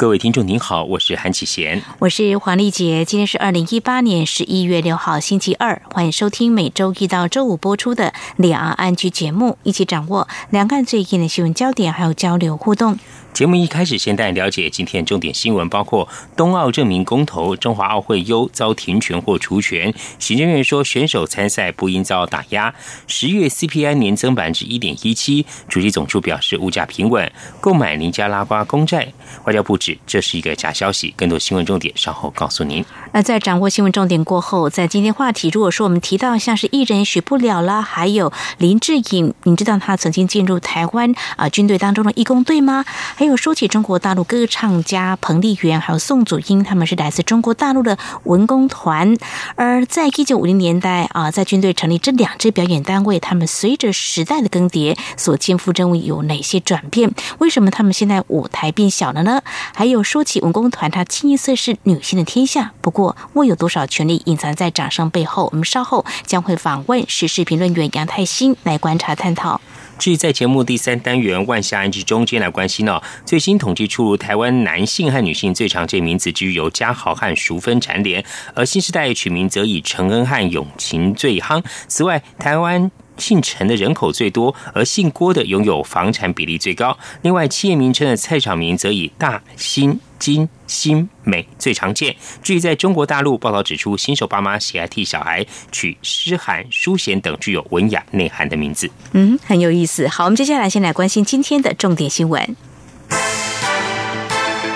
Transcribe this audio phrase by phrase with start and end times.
[0.00, 3.04] 各位听众您好，我是韩启贤，我是黄丽杰。
[3.04, 12.98] 今天是二零一八年十一月六号星期二，欢迎收听每周一到周五播出的两岸安居节目，一起掌握两岸最近的新闻焦点，还有交流互动。
[13.32, 19.94] 节目一开始，先带你了解今天重点新闻，包括冬奥证明公投，中华奥会优遭停权或除权。
[20.18, 22.74] 行政院说选手参赛不应遭打压。
[23.06, 29.10] 十月 CPI 年增百分之一点一七，主席总处表示物价平稳，购买尼加拉瓜公债。
[29.44, 31.14] 外交部指这是一个假消息。
[31.16, 32.84] 更多新闻重点稍后告诉您。
[33.12, 42.84] 那在掌握新闻重点过后，在今天话题，如果说我们提到像是艺人许不了啦，还有林志颖，你知道他曾经进入台湾啊军队当中的义工队吗？
[43.20, 49.14] 还有说起中国大陆歌唱家彭丽媛，还有宋祖英，他们是来自中国大陆的文工团。
[49.56, 57.12] 而在一九五零年代啊，在军队成立这两支表演单位，他们随着时代的更迭，所肩负任务有哪些转变？
[57.36, 59.42] 为什么他们现在舞台变小了呢？
[59.74, 62.72] 还有说起文工团，它清一色是女性的天下。
[62.80, 65.50] 不过，握有多少权力隐藏在掌声背后？
[65.52, 69.60] 我们稍后将会访问时事评论员杨泰兴来观察探讨。
[70.00, 81.62] 至于在节目第三单元“万象安居”中间来关心呢，最新统计出炉台湾男性和女性最常见名字居由嘉豪和淑芬蝉联，而新时代取名则以陈恩和永晴最夯。
[81.86, 86.96] 此外，台湾姓陈的人口最多，而姓郭的拥有房产比例最高。
[87.20, 90.00] 另外，企业名称的菜场名则以大新。
[90.20, 92.14] 金、新、美最常见。
[92.40, 98.88] 至于在中国大陆，报道指出，新手爸妈喜爱替小孩取诗涵、书贤等具有文雅内涵的名字。
[99.12, 100.06] 嗯，很有意思。
[100.06, 102.56] 好，我们接下来先来关心今天的重点新闻，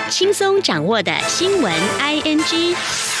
[0.09, 3.14] 轻松掌握的新闻 I N G。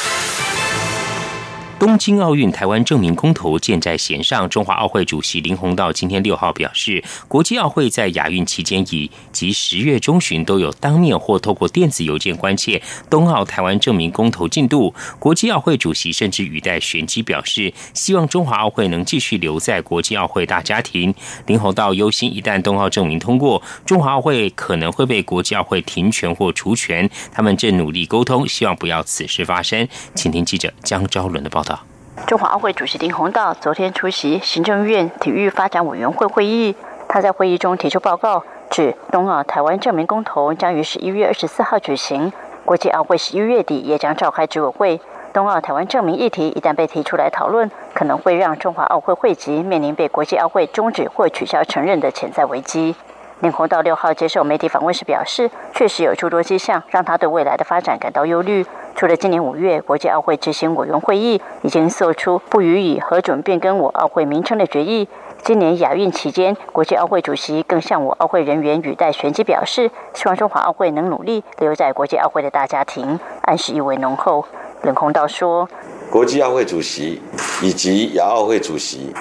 [1.77, 14.93] 东京奥运台湾证明公投箭在弦上，中华奥会主席林鸿道今天六号表示，国际奥会在亚运期间以及十月中旬都有当面或透过电子邮件关切冬奥台湾证明公投进度。
[15.19, 21.13] 国际奥会主席甚至语带玄机表示，希望中华奥会能继续留在国际奥会大家庭。
[21.45, 27.07] 林鸿道忧心，一旦冬奥证明通过，中华奥会可能会被国际奥会停权或除权。
[27.31, 29.87] 他们正努力沟通，希望不要此事发生。
[30.15, 31.74] 请听记者江昭伦的报道。
[32.23, 36.75] 中华奥会主席林鸿道昨天出席行政院体育发展委员会会议，
[37.07, 42.33] 他在会议中提出报告，指冬奥台湾证明公投将于十一月二十四号举行，
[42.63, 44.99] 国际奥会十一月底也将召开执委会。
[45.33, 52.95] 冬奥台湾证明议题一旦被提出来讨论，可能会让中华奥会会籍面临被国际奥会终止或取消承认的潜在危机。
[53.41, 58.65] 林鸿道六号接受媒体访问时表示，确实有诸多迹象让他对未来的发展感到忧虑。
[58.95, 65.09] 除了今年五月国际奥会执行委员会议已经做出不予以核准变更我奥会名称的决议，
[65.43, 74.45] 今年亚运期间，国际奥会主席更向我奥会人员语带玄机表示，希望中华奥会能努力留在国际奥会的大家庭，暗示意味浓厚。
[74.83, 75.67] 冷空道说
[76.09, 77.21] ：“国际奥会主席
[77.61, 79.13] 以及亚奥会主席，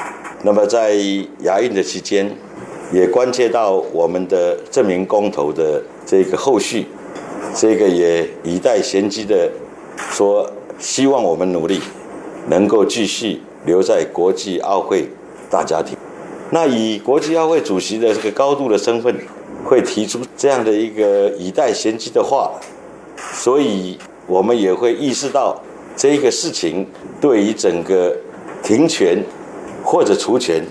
[0.43, 0.93] 那么在
[1.41, 2.31] 亚运的期间。”
[2.93, 6.87] 也关切到我们的证明公投的这个后续，
[7.53, 9.51] 这个也以待先机的
[9.97, 11.81] 说，希望我们努力
[12.49, 15.09] 能够继续留在国际奥会
[15.51, 15.97] 大家庭。
[16.51, 19.15] 那以国际奥会主席的这个高度的身份，
[19.65, 22.53] 会提出这样的一个以待先机的话，
[23.33, 25.61] 所以我们也会意识到
[25.97, 26.87] 这个事情
[27.21, 28.15] 对于整个
[28.63, 29.23] 停权
[29.83, 30.65] 或者除权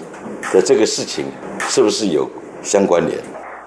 [0.52, 1.26] 的这个事情。
[1.70, 2.30] 是不是有
[2.62, 3.18] 相关联？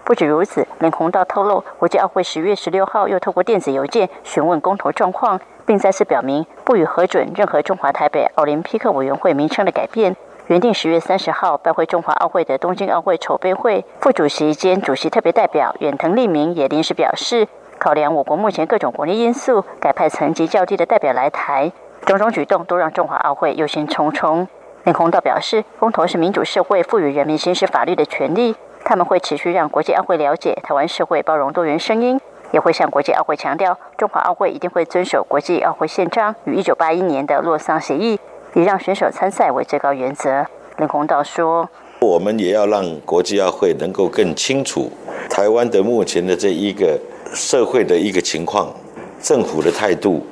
[0.07, 10.15] 不止如此，林鸿道透露，国际奥会十月十六号又透过电子邮件询问公投状况，并再次表明不予核准任何中华台北奥林匹克委员会名称的改变。
[10.47, 17.49] 原定十月三十号拜会中华奥会的东京奥会筹备会副主席兼主席特别代表远藤利明也临时表示，
[17.81, 21.73] 考量我国目前各种国内因素，改派层级较低的代表来台，
[22.03, 24.47] 种种举动都让中华奥会忧心忡忡。
[24.85, 28.55] 林鸿道表示，公投是民主社会赋予人民行使法律的权利，
[28.89, 32.21] 他们会持续让国际奥会了解台湾社会包容多元声音，
[32.53, 38.17] 也会向国际奥会强调，中华奥会一定会遵守国际奥会宪章与一九八一年的洛桑协议，
[38.55, 40.47] 以让选手参赛为最高原则。
[40.77, 41.69] 林鸿道说
[41.99, 44.89] ：“我们也要让国际奥会能够更清楚
[45.29, 46.97] 台湾的目前的这一个
[47.35, 48.73] 社会的一个情况，
[49.21, 50.25] 政府的态度，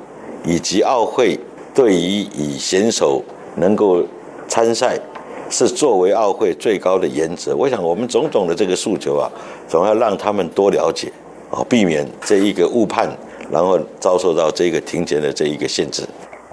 [0.45, 1.37] 以及奥会
[1.73, 3.21] 对于以选手
[3.57, 4.01] 能够。”
[4.47, 4.95] 参赛
[5.49, 7.55] 是作为奥会最高的原则。
[7.55, 9.29] 我想我们种种的这个诉求啊，
[9.67, 11.11] 总要让他们多了解
[11.51, 13.09] 啊，避免这一个误判，
[13.51, 16.03] 然后遭受到这个停权的这一个限制。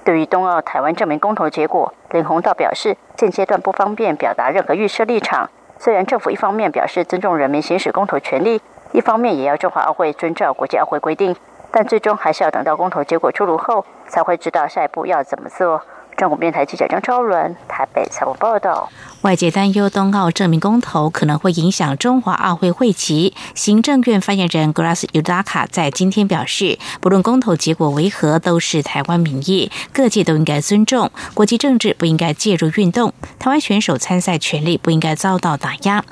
[0.05, 5.49] 对于冬奥台湾证明公投结果，林鸿道表示，现阶段不方便表达任何预设立场。
[5.79, 8.61] 虽然政府一方面表示尊重人民行使公投权利，
[8.93, 11.35] 一方面也要中华奥会遵照国际奥会规定，
[11.71, 15.81] 但最终还是要等到公投结果出炉后，才会知道下一步要怎么做。
[16.17, 18.89] 中国电台记者张超伦台北采访报道。
[19.23, 23.35] 外界担忧冬奥证明公投可能会影响中华奥会会旗。
[23.55, 31.11] 行政院发言人 Grass Udaka 在今天表示，不论公投结果为何，都是台湾民意，各界都应该尊重。
[31.35, 36.05] 国际政治不应该介入运动，台湾选手参赛权利不应该遭到打压。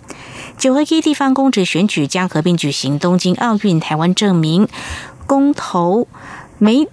[0.57, 4.69] 九合一地方公职选举将合并举行东京奥运台湾证明
[5.27, 6.07] 公投
[6.59, 6.89] 没。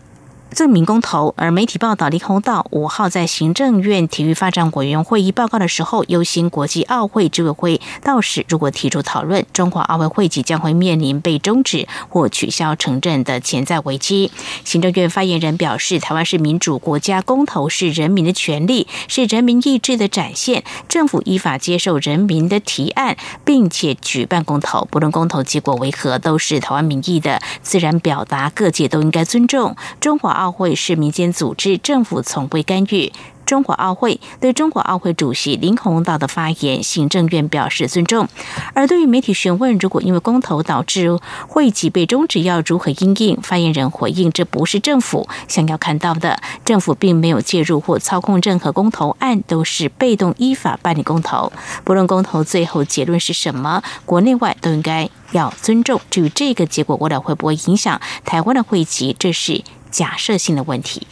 [0.57, 14.31] 证明公投，而媒体报道，李宏道五号在行政院体育发展委员会议报告的时候，忧心国际奥会执委会到时如果提出讨论，中华奥委会即将会面临被终止或取消承认的潜在危机。
[14.63, 20.63] 行政院发言人表示，台湾是民主国家，公投是人民的权利，是人民意志的展现。
[20.89, 23.15] 政府依法接受人民的提案，
[23.45, 30.46] 并且举办公投，不论公投结果为何，都是台湾民意的自然表达，各界都应该尊重中华。
[30.46, 33.11] 奥奥会是民间组织，政府从未干预。
[33.45, 38.27] 中国奥会对中国奥会主席林鸿道的发言，行政院表示尊重。
[38.73, 41.17] 而对于媒体询问，如果因为公投导致
[41.47, 43.37] 会籍被终止，要如何应应？
[43.41, 46.39] 发言人回应：这不是政府想要看到的。
[46.63, 51.51] 政府并没有介入或操控任何公投案，都是被动依法办理公投。
[51.83, 55.99] 不论公投最后结论是什么，国内外都应该要尊重。
[56.09, 59.63] 至于这个结果，未来会不会影响台湾的会籍，这是。
[59.97, 61.07] 假设性的问题。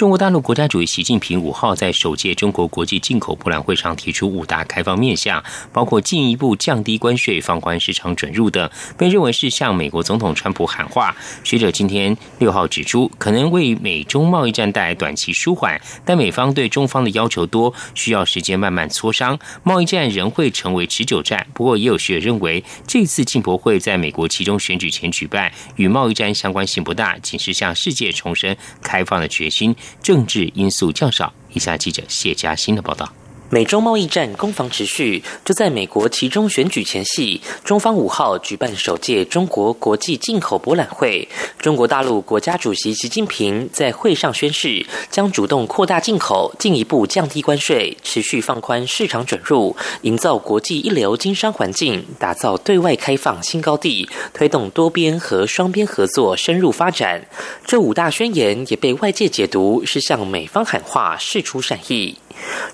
[0.00, 5.44] 中国大陆国家主席习近平五号在首届中国国际进口博览会上提出五大开放面向，
[5.74, 11.14] 包括进一步降低关税、放宽市场准入等，被认为是向美国总统川普喊话。
[11.44, 21.46] 学者今天六号指出，可能为美中贸易战带来短期舒缓，但美方对中方的要求多，需要时间慢慢磋商，贸易战仍会成为持久战。
[21.52, 29.76] 不过，也有学者认为，这次进博会在美国其中选举前举办，与贸易战相关性不大，仅是向世界重申开放的决心。
[30.02, 31.32] 政治因素较少。
[31.52, 33.12] 以下记者谢佳欣的报道。
[33.52, 41.28] 美中贸易战攻防持续，就在美国其中选举前夕，中方五号举办首届中国国际进口博览会。
[41.58, 57.26] 中国大陆国家主席习近平在会上宣誓，将主动扩大进口，进一步降低关税，持续放宽市场准入，营造国际一流经商环境，打造对外开放新高地，推动多边和双边合作深入发展。
[57.66, 62.14] 这五大宣言也被外界解读是向美方喊话，释出善意。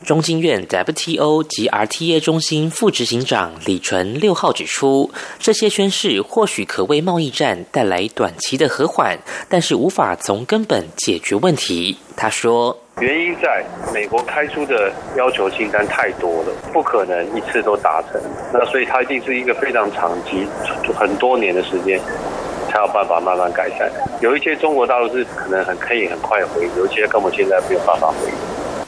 [0.05, 9.19] 中经院 WTO 及 RTA 中心副执行长李纯六号指出，这些宣誓或许可为贸易战带来短期的和缓，
[9.49, 11.97] 但是无法从根本解决问题。
[12.17, 18.21] 他说：“原因在美国开出的要求清单太多了，不可能一次都达成。
[18.53, 20.47] 那所以它一定是一个非常长期、
[20.95, 22.01] 很多年的时间，
[22.71, 23.91] 才有办法慢慢改善。
[24.23, 28.31] 有一些中国大陆是可能很可以很快回，有一些根本现在没有办法回。”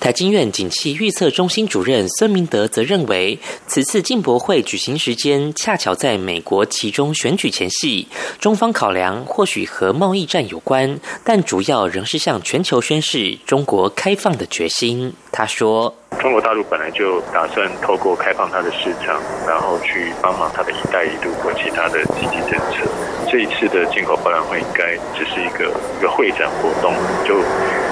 [0.00, 8.06] 台经院景气预测中心主任孙明德则认为，此次进博会举行时间恰巧在美国其中选举前夕，
[8.38, 15.12] 中方考量或许和贸易战有关，但主要仍是向全球宣示中国开放的决心。
[15.32, 22.88] 他说：“中国大陆本来就打算透过开放它的市场，然后去帮忙它的一带一路或其他的经济政策。
[23.30, 26.94] 这一次的进口博览会应该只是一个一个会展活动，
[27.26, 27.34] 就。”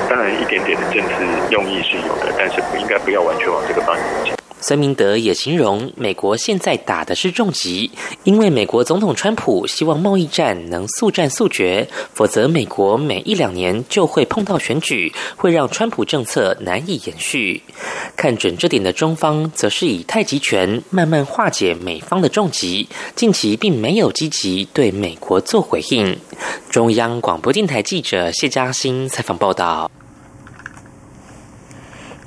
[0.08, 1.14] 当然，一点点的政治
[1.50, 4.35] 用意是有的，但是不应该不要完全往这个方向走。
[4.66, 7.88] 孙明德也形容，美国现在打的是重击，
[8.24, 17.62] 因为美国总统川普希望贸易战能速战速决，否则美国每一两年就会碰到选举，会让川普政策难以延续。
[18.16, 26.18] 看准这点的中方，则是以太极拳慢慢化解美方的重击，近期并没有积极对美国做回应。
[26.68, 29.88] 中央广播电台记者谢嘉欣采访报道。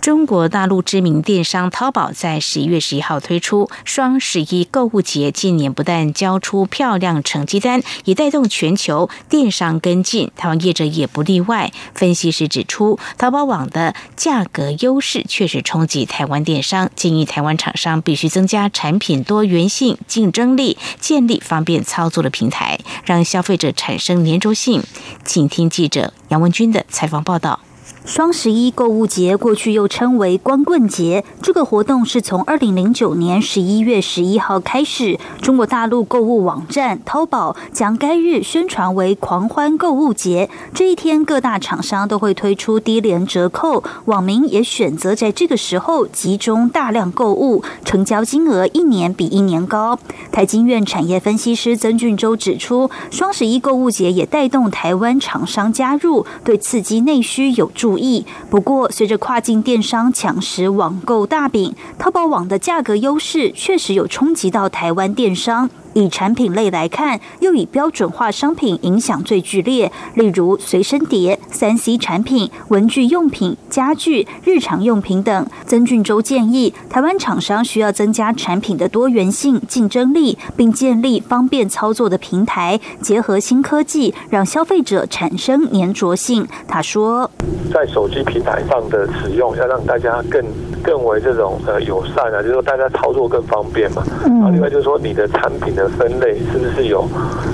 [0.02, 11.72] 中国大陆知名电商淘宝在十一月十一号推出双十一购物节，近年不但交出漂亮成绩单，也带动全球电商跟进，台湾业者也不例外。
[11.94, 24.82] 分析师指出，淘宝网的价格优势确实冲击台湾电商，建议台湾厂商必须增加产品多元性、竞争力，建立方便操作的平台，让消费者产生粘着性。
[25.26, 27.60] 请听记者杨文军的采访报道。
[28.06, 40.50] 双十一购物节过去又称为光棍节，这个活动是从二零零九年十一月十一号开始，中国大陆购物网站淘宝将该日宣传为狂欢购物节。
[40.74, 50.00] 这一天，各大厂商都会推出低廉折扣，网民也选择在这个时候集中大量购物，成交金额一年比一年高。
[50.32, 57.89] 台经院产业分析师曾俊洲指出，双十一购物节也带动台湾厂商加入，对刺激内需有助。
[57.98, 65.70] 意不过，随着跨境电商抢食网购大饼，淘宝网的价格优势确实有冲击到台湾电商。
[65.94, 75.48] 以产品类来看，又以标准化商品影响最剧烈，例如随身碟、三 C 产品、文具用品、家具、日常用品等。
[75.66, 86.48] 曾俊洲建议，台湾厂商需要增加产品的多元性、竞争力，并建立方便操作的平台，结合新科技，让消费者产生粘着性。
[86.68, 87.30] 他说，
[87.74, 90.44] 在手机平台上的使用，要让大家更。
[90.82, 94.02] 更为这种呃友善啊，就是说大家操作更方便嘛。
[94.26, 94.42] 嗯。
[94.42, 97.08] 啊，另外就是说你的产品的分类是不是有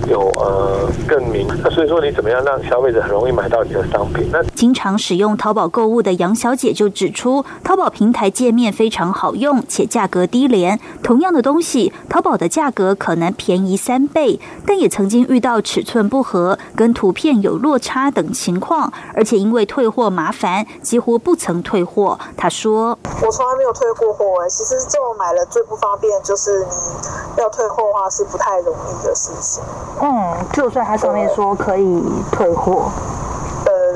[0.08, 1.48] 有呃更明？
[1.64, 4.28] 那所以说你怎么样让消费者很容易买到你的商品？
[4.32, 10.80] 那经常使用淘宝购物的杨小姐就指出，淘宝平台界面非常好用，且价格低廉。
[11.04, 22.18] 同样的东西，淘宝的价格可能便宜三倍，但也曾经遇到尺寸不合、跟图片有落差等情况，而且因为退货麻烦，几乎不曾退货。
[22.36, 22.98] 她说。
[23.22, 26.60] 我从来没有退过货哎，其实这种买了最不方便，就是
[27.36, 29.62] 你要退货的话是不太容易的事情。
[30.02, 32.90] 嗯，就算它上面说可以退货。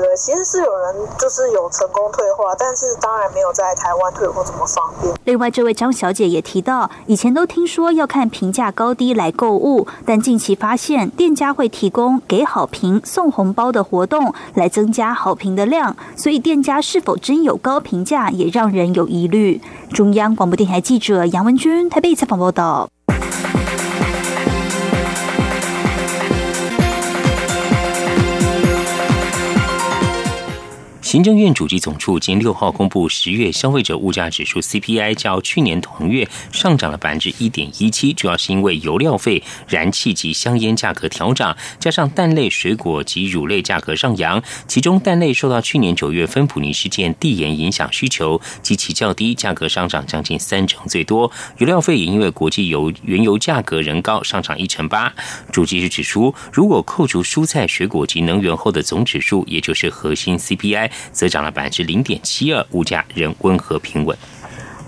[0.00, 5.14] 对，其实是有人就是有成功退货，但是当然没有在台湾退货这么方便。
[5.24, 19.60] 另外，这位张小姐也提到，以前都听说要看评价高低来购物，但近期发现店家会提供给好评送红包的活动来增加好评的量，所以店家是否真有高评价也让人有疑虑。
[19.92, 22.88] 中央广播电台记者杨文君台北采访报道。
[31.10, 44.40] 行政院主计总处今六号公布十月消费者物价指数 CPI，较去年同月上涨了百分之一点一七，主要是因为油料费、燃气及香烟价格调涨，加上蛋类、水果及乳类价格上扬。
[44.68, 51.32] 其中蛋类受到去年九月芬普尼事件递延影响，需求及其较低，价格上涨将近三成最多。
[51.58, 55.12] 油料费也因为国际油原油价格仍高，上涨一成八。
[55.50, 60.88] 主计是指出，如果扣除蔬菜、水果及能源后的总指数，也就是核心 CPI。
[61.12, 64.16] 则涨了百分之零点七二，物价仍温和平稳。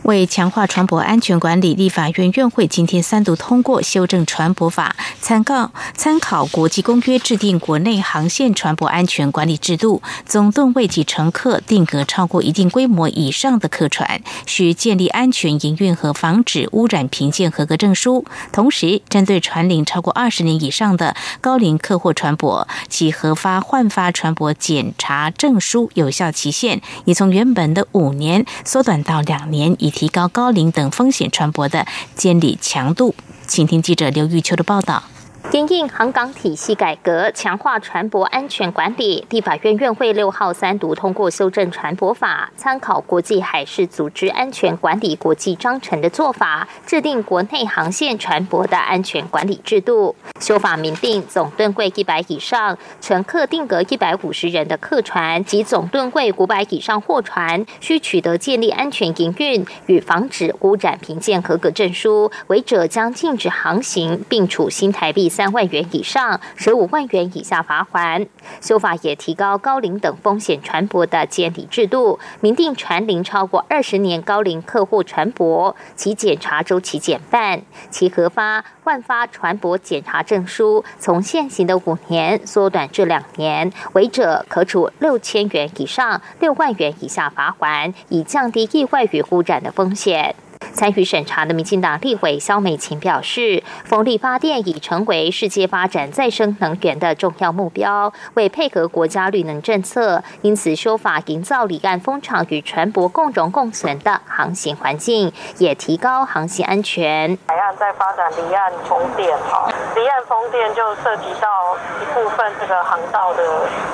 [0.03, 10.03] 为强化船舶安全管理，立法院院会今天三读通过修正船舶法，参考参考国际公约制定国内航线船舶安全管理制度。
[10.27, 18.25] 总吨位及乘客定格超过一定规模以上的客船，需建立安全营运和防止污染评鉴合格证书。
[18.51, 29.92] 同时，针对船龄超过二十年以上的高龄客货船舶，其核发换发船舶检查证书有效期限已从原本的五年缩短到两年以。
[29.93, 33.15] 提高高龄等风险船舶的监理强度，
[33.47, 35.05] 请听记者刘玉秋的报道。
[35.51, 50.15] 因应航港体系改革，强化船舶安全管理，立法院院会六号三读通过修正船舶法，参考国际海事组织安全管理国际章程的做法，制定国内航线船舶的安全管理制度。
[50.41, 65.53] 修法明定，总吨柜一百以上、乘客定格一百五十人的客船及总吨柜五百以上货船，需取得建立安全营运与防止污染评鉴合格证书，违者将禁止航行，并处新台币三。
[65.53, 68.27] 万元以上、十五万元以下罚款。
[68.63, 77.61] 修法也提高高龄等风险船舶的监理制度，明定船龄超过二十年高龄客户船舶，其检查周期减半，
[77.91, 90.35] 其核发换发船舶检查证书从现行的五年缩短至两年，违者可处六千元以上六万元以下罚款，以降低意外与污染的风险。
[90.73, 107.39] 参与审查的民进党立委肖美琴表示，风力发电已成为世界发展再生能源的重要目标，为配合国家绿能政策，因此修法营造离岸风场与船舶共荣共存的航行环境，也提高航行安全。
[107.47, 113.43] 海岸在发展离岸风电，哈，离岸风电就涉及到一部分这个航道的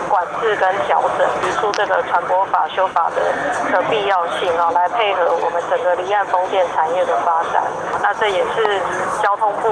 [0.08, 6.57] 管制跟调整，提出这个船舶法修法的的必要性啊，来配合我们整个离岸风电。
[6.74, 7.62] 产业的发展，
[8.02, 8.80] 那这也是
[9.22, 9.68] 交通部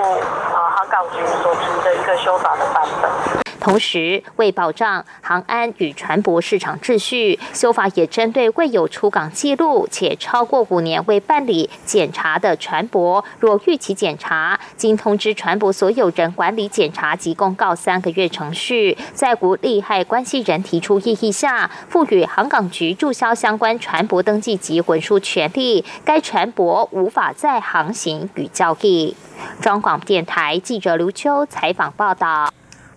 [0.54, 3.45] 啊航港局所提的一个修法的版本。
[3.66, 29.16] 同时，为保障航安与船舶市场秩序，修法也针对未有出港记录且超过五年未办理检查的船舶，若逾期检查，经通知船舶所有人管理检查及公告三个月程序，在无利害关系人提出异议下，赋予航港局注销相关船舶登记及文书权利，该船舶无法再航行与交易。
[29.60, 32.48] 中广电台记者刘秋采访报道。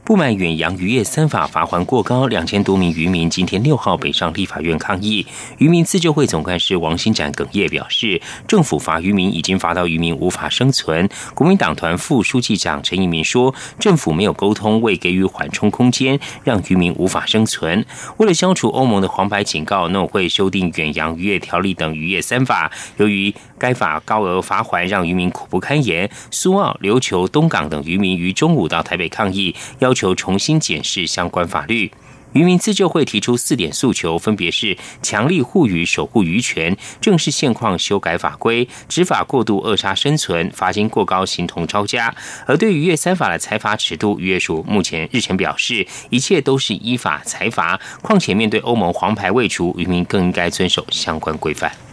[0.09, 5.23] 不满远洋渔业三法罚锾过高，两千多名渔民今天六号北上立法院抗议。
[5.59, 11.07] 渔民自救会总干事王新展哽咽表示，政府罚渔民已经罚到渔民无法生存。
[11.35, 17.85] 国民党团副书记长陈义民说，政府没有沟通，未给予缓冲空间，让渔民无法生存。
[18.17, 22.71] 为了消除欧盟的黄牌警告，农委会修订远洋渔业条例等渔业三法。
[22.97, 31.91] 由于该法高额罚款让渔民苦不堪言，苏澳、琉球、东港等渔民于中午到台北抗议，要求求重新检视相关法律。
[32.31, 42.15] 渔民自救会提出四点诉求，分别是强力护渔、守护渔权、正视现况、修改法规、执法过度扼杀生存、罚金过高形同抄家。
[42.45, 47.77] 而对渔业三法的财罚尺度，渔业署目前日前表示，一切都是依法裁罚。
[48.01, 51.88] 况且面对欧盟黄牌未除，渔民更应该遵守相关规范。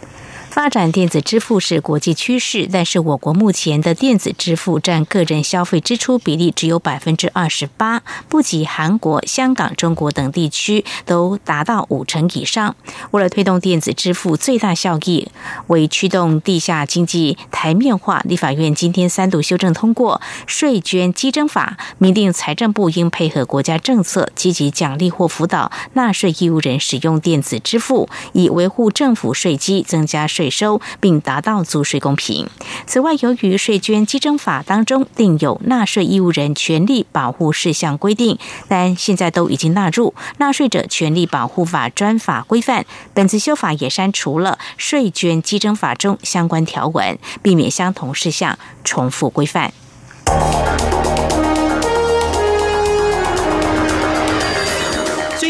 [0.49, 12.75] 发展电子支付是国际趋势，但是我国目前的电子支付占个人消费支出比例只有百分之二十八，不及韩国、香港、中国等地区都达到五成以上。
[13.11, 15.27] 为了推动电子支付最大效益，
[15.67, 30.46] 为驱动地下经济台面化，立法院今天三度修正通过税捐稽征法，明定财政部应配合国家政策，积极奖励或辅导纳税义务人使用电子支付，以维护政府税基，增加税。
[30.47, 32.47] 税收并达到租税公平。
[32.85, 38.37] 此外，由于税捐稽征法当中定有纳税义务人权利保护事项规定，
[38.69, 42.85] 但现在都已经纳入纳税者权利保护法专法规范。
[43.13, 49.73] 本次修法也删除了税捐稽征法中相关条文，避免相同事项重复规范。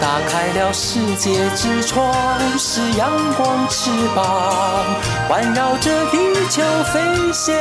[0.00, 2.12] 打开了世界之窗，
[2.58, 4.84] 是阳光翅膀，
[5.28, 7.00] 环绕着地球飞
[7.32, 7.54] 翔。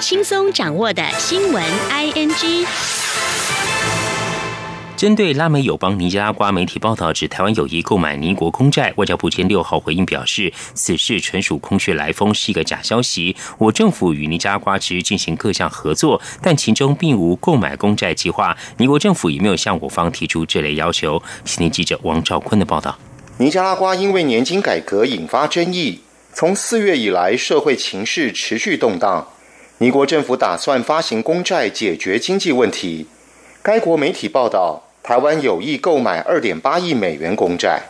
[0.00, 2.66] 轻松掌握的新闻，I N G。
[4.96, 13.36] 针对拉美友邦尼加拉瓜媒体报道指台湾有意购买尼国公债，外交部今六号回应表示，此事纯属空穴来风，是一个假消息。
[13.58, 18.56] 我政府与尼加拉瓜持续进行各项合作，但其中并无购买公债计划。
[18.78, 21.22] 尼国政府也没有向我方提出这类要求。
[21.44, 22.96] 青年记者王兆坤的报道：
[23.36, 26.00] 尼加拉瓜因为年金改革引发争议，
[26.32, 29.28] 从四月以来，社会情势持续动荡。
[29.76, 33.06] 尼国政府打算发行公债解决经济问题。
[33.62, 34.84] 该国媒体报道。
[35.06, 37.80] 台湾有意购买二点八亿美元公债，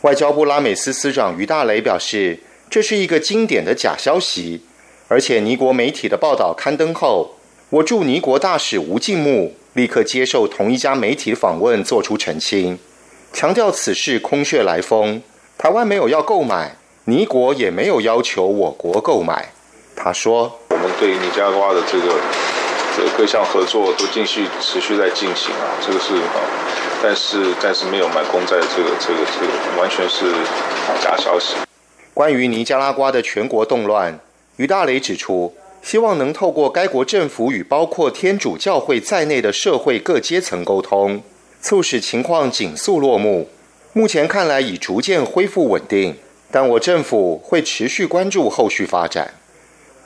[0.00, 2.38] 外交部拉美司司长于大雷表示，
[2.70, 4.62] 这是一个经典的假消息。
[5.08, 7.32] 而且尼国媒体的报道刊登后，
[7.68, 12.78] 我驻尼国大使吴敬木立刻接受同一家媒体访问，做出澄清，
[13.34, 15.20] 强调此事空穴来风，
[15.58, 19.50] 台湾没有要购买，尼国也没有要求我国购买。
[19.94, 22.18] 他说：“我们对尼加瓜的这个。”
[23.16, 26.12] 各项合作都继续持续在进行啊，这个是，
[27.02, 30.32] 但是但是没有买公债，这个这个这个完全是
[31.02, 31.54] 假消息。
[32.12, 34.18] 关于尼加拉瓜的全国动乱，
[34.56, 41.22] 于大雷指出，希望能透过该国政府与包括天主教会在内的社会各阶层沟通，
[41.62, 43.48] 促使情况紧速落幕。
[43.92, 46.16] 目前看来已逐渐恢复稳定，
[46.50, 49.34] 但我政府会持续关注后续发展。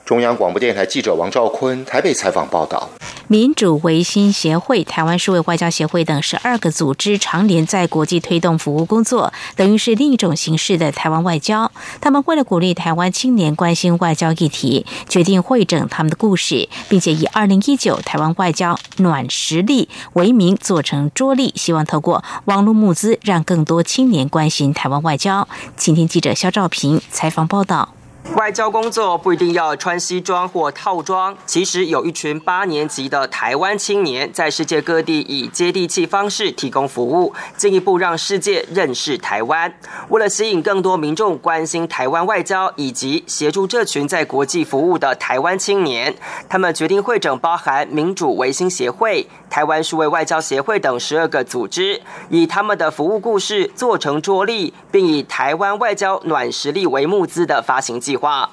[0.05, 2.91] 中央广播电台记者王兆坤台北采访报道。
[3.27, 11.73] 民主维新协会、台湾数位外交协会等十二个组织常年在国际推动服务工作，等于是另一种形式的台湾外交。
[12.03, 25.49] 他们为了鼓励台湾青年关心外交议题，决定会整他们的故事，并且以二零一九台湾外交暖实力为名做成桌历，希望透过网络募资，让更多青年关心台湾外交。
[25.79, 27.95] 请听记者肖兆平采访报道。
[28.33, 39.73] 外交工作不一定要穿西装或套装，其实有一群八年级的台湾青年在世界各地以接地气方式提供服务，进一步让世界认识台湾。
[40.09, 46.17] 为了吸引更多民众关心台湾外交，以及协助这群在国际服务的台湾青年，
[46.49, 58.14] 他们决定会整包含民主维新协会、台湾数位外交协会等十二个组织，以他们的服务故事做成桌历，并以台湾外交暖实力为募资的发行计。
[58.15, 58.49] 计划，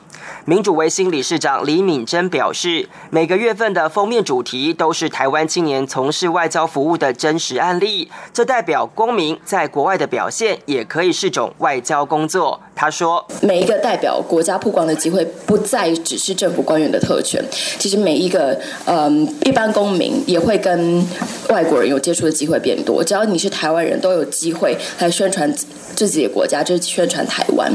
[0.45, 12.59] 民主维新理事长李敏珍表示，每个月份的封面主题都是台湾青年从事外交服务的真实案例，这代表公民在国外的表现也可以是种外交工作。
[12.75, 17.39] 他说：“每一个代表国家曝光的机会，不再只是政府官员的特权。
[17.77, 21.05] 其实每一个嗯一般公民也会跟
[21.49, 23.03] 外国人有接触的机会变多。
[23.03, 25.53] 只要你是台湾人，都有机会来宣传
[25.95, 27.71] 自己的国家，就是宣传台湾，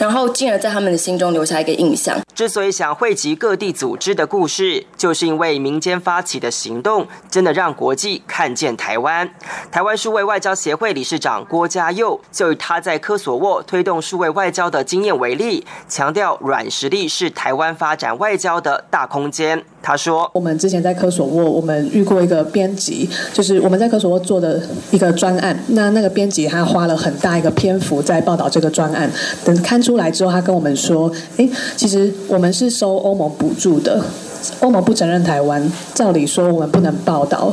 [0.00, 2.18] 然后进而在他们的心中留下一个印象。
[2.34, 9.30] 之所以想汇集各地组织的故事，就是因为民间发起的行动，真的让国际看见台湾。
[9.70, 19.62] 台湾数位外交协会理事长郭家佑就以他在科索沃推动数位外。”外交的经验为例，强调软实力是台湾发展外交的大空间。
[19.82, 24.60] 他说：“我们之前在科索沃，我们遇过一个编辑，就是我们在科索沃做的
[24.90, 25.58] 一个专案。
[25.68, 29.10] 那那个编辑他花了很大一个篇幅在报道这个专案。
[29.44, 34.02] 等刊出来之后，他跟我们说：‘哎，其实我们是收欧盟补助的，
[34.60, 37.52] 欧盟不承认台湾，照理说我们不能报道。’”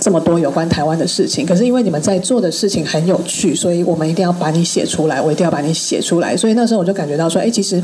[0.00, 6.36] 这么多有关台湾的事情，可是因为你们在做的事情很有趣，所以我们一定要把你写出来，我一定要把你写出来。
[6.36, 7.82] 所以那时候我就感觉到说，哎，其实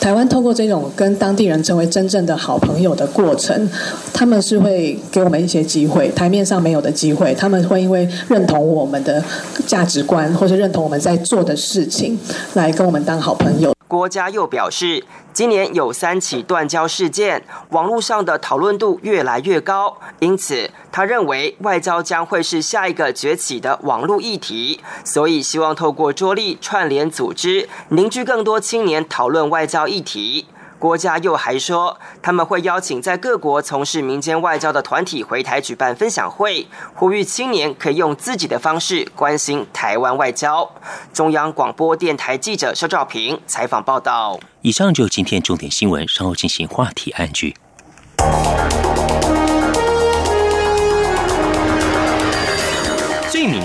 [0.00, 3.70] 台湾透过这种跟当地人成为真正的好朋友的过程，
[4.12, 9.22] 他们是会给我们一些机会，台面上没有的机会，他们会因为认同我们的
[9.64, 12.18] 价值观，或者认同我们在做的事情，
[12.54, 13.72] 来跟我们当好朋友。
[13.92, 30.46] 郭家佑表示，今年有三起断交事件，网络上的讨论度越来越高，因此他认为外交将会是下一个崛起的网络议题，所以希望透过桌力串联组织，凝聚更多青年讨论外交议题。
[30.82, 36.66] 郭家又还说，他们会邀请在各国从事民间外交的团体回台举办分享会，
[36.96, 40.68] 呼吁青年可以用自己的方式关心台湾外交。
[41.12, 44.40] 中央广播电台记者肖兆平采访报道。
[44.62, 47.54] 以上就今天重点新闻，稍后进行话题案句。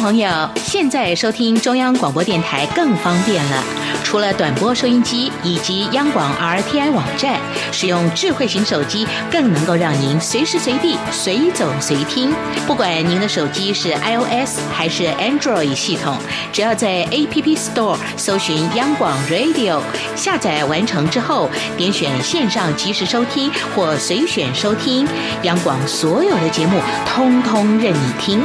[0.00, 3.62] 朋友，现在收听中央广播电台更方便了。
[4.02, 7.40] 除了短波收音机以及央广 RTI 网站，
[7.72, 12.32] 使用智慧型手机更能够让您随时随地、随走随听。
[12.66, 16.16] 不管您的手机是 iOS 还是 Android 系统，
[16.52, 19.80] 只要在 App Store 搜寻央广 Radio，
[20.14, 25.08] 下载完成之后，点选线上即时收听或随选收听，
[25.42, 28.42] 央广所有的节目通通任你听。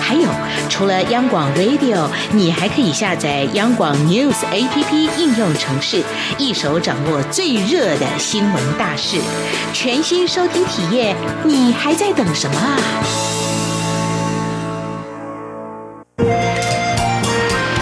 [0.00, 0.28] 还有，
[0.68, 5.16] 除除了央广 Radio，你还可以下载央广 News App。
[5.16, 6.02] 应用程式，
[6.38, 9.20] 一手掌握最热的新闻大事。
[9.72, 11.14] 全新收听体验，
[11.44, 12.80] 你还在等什么啊？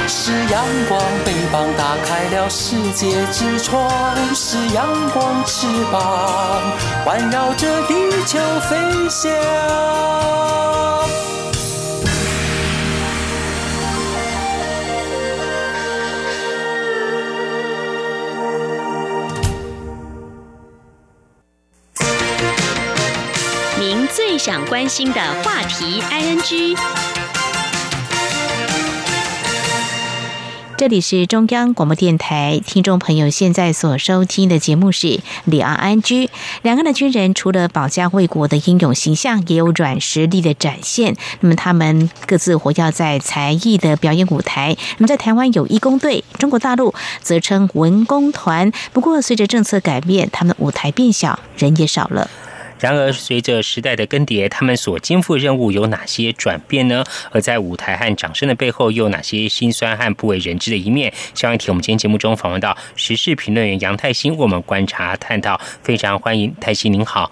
[0.07, 3.91] 是阳光，翅膀打开了世界之窗；
[4.35, 6.61] 是阳光，翅膀
[7.07, 7.95] 环绕着地
[8.27, 8.77] 球飞
[9.09, 9.31] 翔。
[24.43, 26.75] 想关心的话题，ING。
[30.79, 35.09] 这里是中央广播电台，听众朋友现在所收听的节目是
[35.45, 36.25] 《李昂安居》。
[36.63, 41.15] 两岸的军人除了保家卫国的英勇形象，也有软实力的展现。
[41.41, 44.75] 那么他们各自活跃在才艺的表演舞台。
[44.97, 48.73] 那么在台湾有义工队，中国大陆则称文工团。
[48.95, 52.31] 不过随着政策改变，他们舞台变小，人也少了。
[52.81, 57.05] 然而，随着时代的更迭，他们所肩负任务有哪些转变呢？
[57.31, 61.13] 而在舞台和掌声的背后，又有哪些辛酸和不为人知的一面？
[61.35, 67.31] 下一题，我们今天节目中访问到时事评论员杨泰兴，我们观察探讨，非常欢迎泰兴，您好。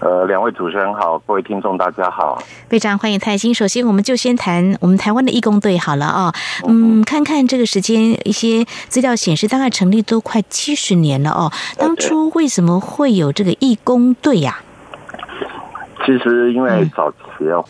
[0.00, 3.54] 呃，两位主持人好，各位听众大家好，非常欢迎泰兴。
[3.54, 6.34] 首先，我们就先谈我们台湾的义工队好了啊，
[6.66, 11.50] 嗯，看看这个时间，一些资料显示，大概成立都快七十年了哦。
[11.78, 14.58] 当初为什么会有这个义工队呀？
[16.04, 17.16] 其实，因为早期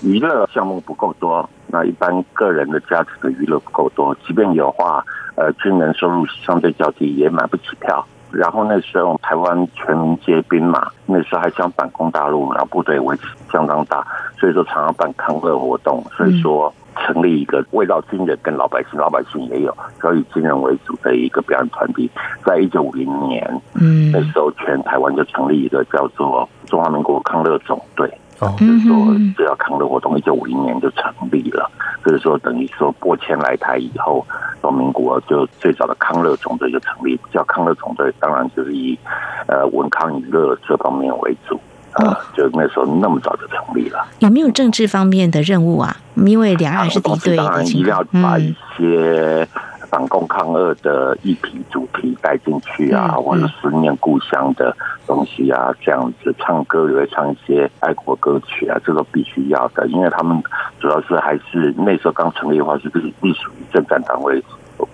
[0.02, 5.04] 娱乐项目不够多，那一般个人的家庭的娱乐不够多，即便有话，
[5.36, 8.04] 呃，军人收入相对较低，也买不起票。
[8.34, 13.16] 然后那时候台湾全民皆兵嘛，那时候还想反攻大陆，然后部队围
[13.52, 14.06] 相当大，
[14.38, 22.10] 所以说常常办抗日活动，所以说成立一个味道军人跟老百姓，老百姓也有，所以军人为主的一个表演团体。
[22.44, 28.12] 在一九五零年，嗯，那时候全台湾就成立一个叫做中华民国康乐总队。
[28.58, 31.70] 就是说，只要康乐活动，一九五零年就成立了。
[32.04, 34.24] 就是说，等于说拨迁来台以后，
[34.60, 38.98] 中民国就最早的康乐总队就成立，叫康乐总队，当然就是以
[39.46, 41.58] 呃文康娱乐这方面为主
[41.94, 42.18] 啊。
[42.34, 44.04] 就那时候那么早就成立了。
[44.20, 45.96] 有没有政治方面的任务啊？
[46.16, 49.46] 因为两岸是敌对的，当然一定要把一些。
[49.90, 54.76] 反共抗俄的议题主题带进去啊，或者思念故乡的
[55.06, 60.42] 东西啊，这样子唱歌也会唱一些爱国歌曲啊，这个必须要的，因为他们
[60.80, 62.88] 主要是还是那时候刚成立的话，是
[63.20, 64.42] 隶属于政战单位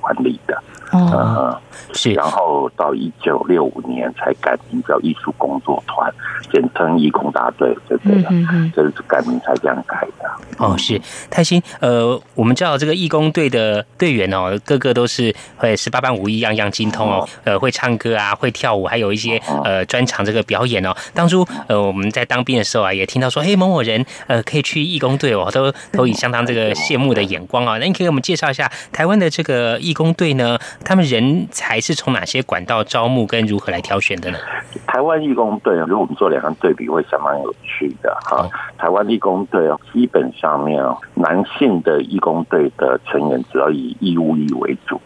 [0.02, 0.62] 管理的。
[0.92, 1.58] 哦，
[1.92, 6.12] 是，然后到一九六五年才改名叫艺术工作团，
[6.52, 8.22] 简称义工大队，对不对？
[8.30, 10.30] 嗯嗯，这是改名才这样改的。
[10.58, 11.62] 哦，是泰兴。
[11.80, 17.28] 呃，我们知道这个义工队的队员哦，个个都是会十八般武艺，样样精通哦。
[17.44, 20.94] 呃，会唱歌啊，会跳舞，还有一些呃专长这个表演哦。
[21.14, 27.78] 当初呃我们在当兵的时候啊，也听到说，嘿，某某人呃可以去义工队哦，都都以相当这个羡慕的眼光啊。
[27.78, 30.58] 那你可以给我们介绍一下台湾的这个义工队呢？
[30.84, 34.38] 他们人才是从哪些管道招募，跟如何来挑选的呢？
[34.87, 38.48] 台湾义工队，如果我们做两个对比，会相当有趣的哈。
[38.78, 44.98] 台湾义工队哦，基本上面哦，男性的义工队的成员主要以义务役为主，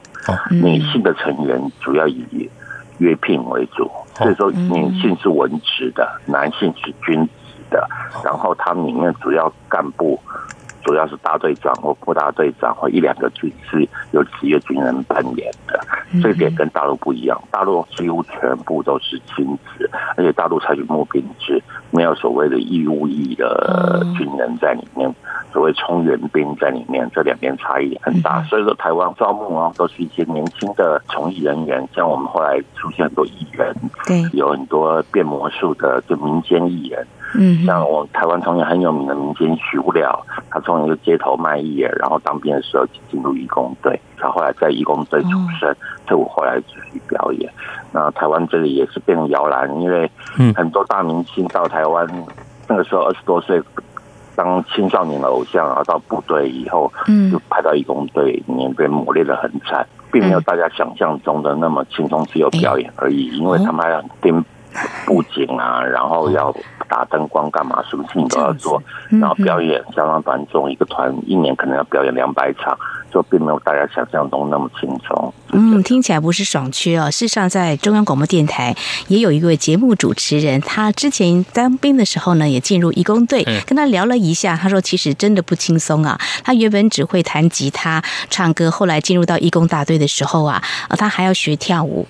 [0.50, 2.48] 女性的成员主要以
[2.98, 3.90] 约聘为主。
[4.16, 7.30] 所以说，女性是文职的，男性是军职
[7.68, 7.88] 的，
[8.24, 10.18] 然后他们里面主要干部。
[10.84, 15.80] 主要是大队长或副大队长或一两个军是由职业军人扮演的，
[16.22, 17.40] 这一点跟大陆不一样。
[17.50, 25.12] 大陆几乎全部都是亲职，而且大陆采取募兵制，没有所谓的义务役的军人在里面，
[25.52, 28.42] 所谓充援兵在里面，这两边差异很大。
[28.44, 33.74] 所以说，台湾招募啊，都是一些年轻的从艺人员，像我们后来出现很多艺人，
[34.06, 37.06] 对，有很多变魔术的，就民间艺人。
[37.36, 45.74] 嗯，像我台湾从前很有名的民间徐无了，他从一个街头卖艺，然后当兵的时候进入义工队，他后来在义工队出生，
[46.06, 47.52] 退伍后来继续表演。
[47.92, 50.10] 那台湾这里也是变成摇篮，因为
[50.54, 52.06] 很多大明星到台湾，
[52.68, 53.60] 那个时候二十多岁
[54.36, 64.44] 当青少年的偶像，然后到部队以后，嗯，就派到义工队里面被磨练的很惨，并没有大家想象中的那么轻松，只有表演而已，因为他们还要盯。
[65.06, 66.54] 布景啊，然后要
[66.88, 72.76] 打灯光干嘛，什么事情都要做，然后表演相当繁重，一个团一年可能要表演两百场。
[73.14, 75.32] 就并没有大家想象中那么轻松。
[75.52, 77.08] 嗯，听起来不是爽缺哦。
[77.08, 78.74] 事实上，在中央广播电台
[79.06, 86.18] 也有一位节目主持人，他之前当兵的时候呢，也进入义工队，跟他聊了一下，他说其实真的不轻松啊。
[86.42, 90.60] 他原本只会弹吉他、唱歌，后来进入到义工大队的时候啊，
[90.98, 92.08] 他还要学跳舞。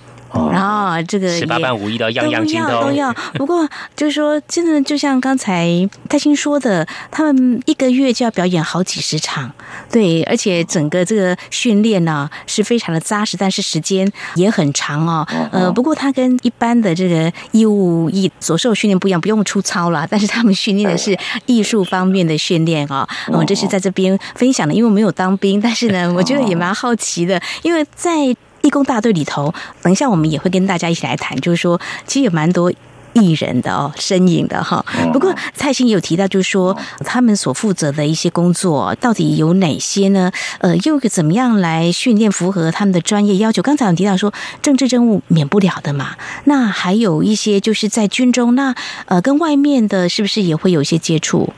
[0.53, 3.15] 然后这个十八般武艺都样样精通，都要。
[3.35, 5.69] 不过就是说，真的就像刚才
[6.09, 9.51] 泰兴说的，他们一个月就要表演好几十场，
[9.91, 15.27] 对，而且整个这个训练呢是非常的扎实，但是时间也很长哦。
[15.53, 21.17] 呃，不过他跟一般的这个义务役所受训练不一样，不用出操了，但是他们训练的是
[21.47, 23.09] 艺术方面的训练啊。
[23.33, 28.35] 嗯，这是在这边分享的，因为我没有当兵，但是呢，我觉得也蛮好奇的，因为在。
[28.65, 32.73] 义工大队里头，等一下我们也会跟大家一起来谈，就是说，其实有蛮多
[33.13, 34.83] 艺人的哦，身影的哈。
[35.13, 36.75] 不过蔡兴也有提到，就是说
[37.05, 40.33] 他们所负责的一些工作到底有哪些呢？
[40.61, 43.61] 呃，又怎么样来训练符合他们的专业要求？
[43.61, 48.75] 刚才有提到说政治任务免不了的嘛，那还有一些就是在军中，那
[49.05, 51.53] 呃，跟外面的是不是也会有一些接触？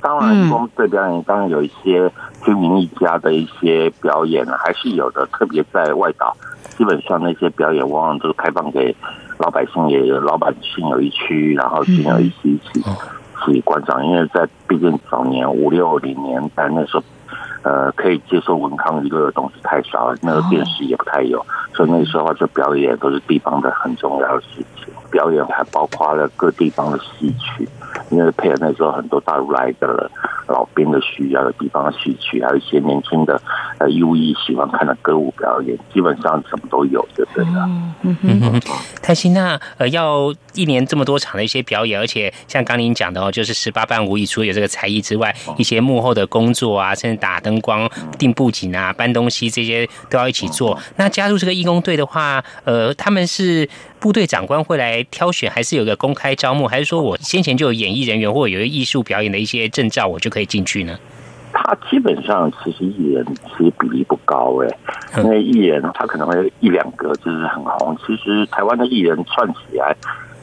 [0.00, 2.08] 当然，我们对表演当然有一些
[2.46, 5.26] 军民一家的一些表演还是有的。
[5.32, 6.32] 特别在外岛，
[6.78, 8.94] 基本上那些表演往往都是开放给
[9.38, 12.84] 老百姓，也有老百姓有一区，然后军有一起一起
[13.44, 14.06] 去观赏。
[14.06, 17.02] 因为在毕竟早年五六零年代那时候，
[17.62, 24.94] 呃，可以接受文康娱乐的东西太少了，那个电视也不太有，所以那时候就表演都是地方的很重要的事情。
[25.10, 27.68] 表演还包括了各地方的戏曲。
[28.10, 30.10] 因为配合那时候很多大陆来的
[30.48, 33.40] 老兵的需要的地方戏曲，还有一些年轻的
[33.78, 37.64] 呃义务役喜欢看的歌舞表演，基本上什么都有，就对了。
[38.02, 38.62] 嗯嗯嗯
[39.02, 50.78] 泰西那呃要一年这么多场的一些表演，而且像刚您讲的哦，就是十八般武艺，除了有这个才艺之外，一些幕后的工作啊，甚至打灯光、定布景啊、搬东西这些都要一起做。
[50.96, 53.68] 那加入这个义工队的话，呃，他们是。
[53.98, 60.98] 部队长官会来挑选，还是有个公开招募，还是说我先前就有演艺人员或者有艺术表演的一些证照，我就可以进去呢？
[61.52, 67.96] 他基本上其实艺人其实比例不高哎，因为艺人他可能会一两个就是很红。
[68.04, 69.94] 其实台湾的艺人串起来，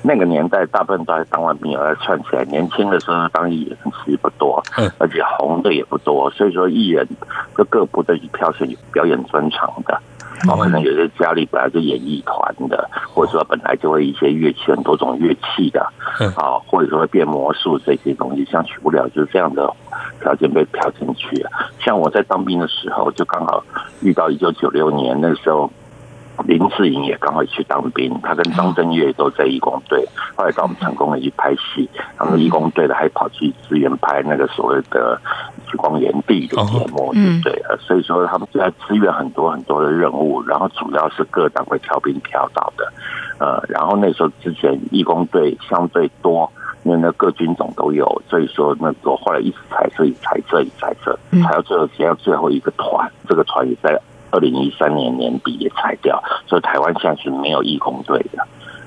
[0.01, 2.45] 那个年代大部分都是当完兵而串起来。
[2.45, 4.63] 年轻的时候当艺人其实不多，
[4.97, 7.05] 而且红的也不多，所以说艺人
[7.57, 10.01] 就各部队去挑选表演专长的。
[10.47, 15.81] 然后，可能有些家里本来就演艺团的，或者说本来就会一些乐器，很多种乐器的，
[16.35, 19.71] 啊，或者说会变魔术这些东西，像曲不了就是这样的
[20.21, 21.45] 条件被调进去。
[21.79, 23.63] 像我在当兵的时候，就刚好
[24.01, 25.69] 遇到一九九六年那时候。
[26.45, 30.03] 林志颖也刚好去当兵，他跟张震岳都在义工队，
[30.35, 35.19] 后来到我们成功的去拍戏，他们义工队的还跑去支援拍那个所谓的
[35.71, 42.91] 《聚光原地》的节目，对啊，所以说他们就在支援很多很多的任务，然后主要是各单位调兵调到的，
[43.39, 46.51] 呃，然后那时候之前义工队相对多，
[46.83, 54.01] 因为那各军种都有，所以说那个后来一直裁撤，一直裁撤，一直裁撤，裁到最后只要最后一个团，这个团也在。
[54.33, 58.45] 二零一三年年底也裁掉，所以台湾现在是没有义工队的。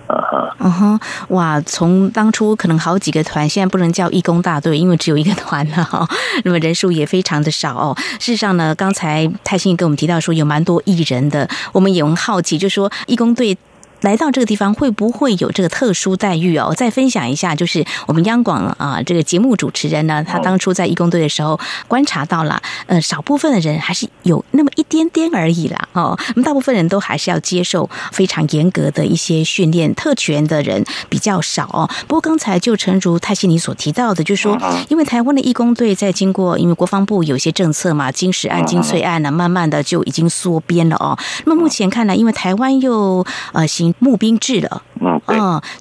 [0.08, 1.60] 嗯哼，嗯哼，哇！
[1.62, 6.06] 从当初可能好几个团，现在不能叫义工大队，因为只有一个团了哈。
[6.44, 7.96] 那么人数也非常的少哦。
[8.20, 13.56] 事实上呢，刚才泰兴跟我们提到说有蛮多艺人的，我们也很好奇，就说义工队。
[14.02, 16.74] 来到这个地方会不会有这个特殊待遇哦？
[16.76, 31.88] 再分享一下，就是我们央广啊，这个节目主持人呢，他当初在义工队的时候观察到了，呃，少部分的人还是有那么一点点而已啦，哦，那么大部分人都还是要接受非常严格的一些训练，特权的人比较少哦。
[32.06, 41.18] 不过刚才就诚如泰西尼所提到的，就是说，因为台湾的义工队在经过，因为国防部有些政策嘛，金石案、金翠案呢，慢慢的就已经缩编了哦。
[41.46, 43.86] 那么目前看来，因为台湾又呃行。
[43.98, 45.20] 募兵制了，嗯，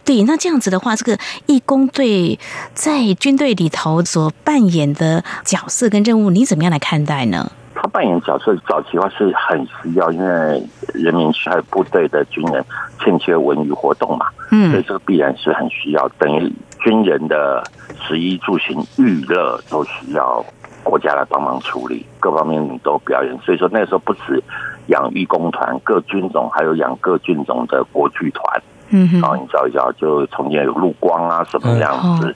[0.06, 2.40] 对，那这样子的话，这个义工队
[2.74, 7.52] 在军队里头所扮演的角色跟任务，你怎么样来看待呢？
[7.76, 12.64] 他扮演角色早期的话是很需要，因为人民还有部队的军人
[13.04, 17.62] 欠缺文娱活动嘛，嗯，所以这个必然是很需要，等于军人的
[18.08, 20.44] 食衣住行娱乐都需要
[20.84, 24.42] 国家来帮忙处理，各方面你都表演，所以说那个时候不止。
[24.88, 32.36] 养义工团，各军种还有养各军种的国剧团，嗯，然后你找一找，就从前有陆光啊什么样子，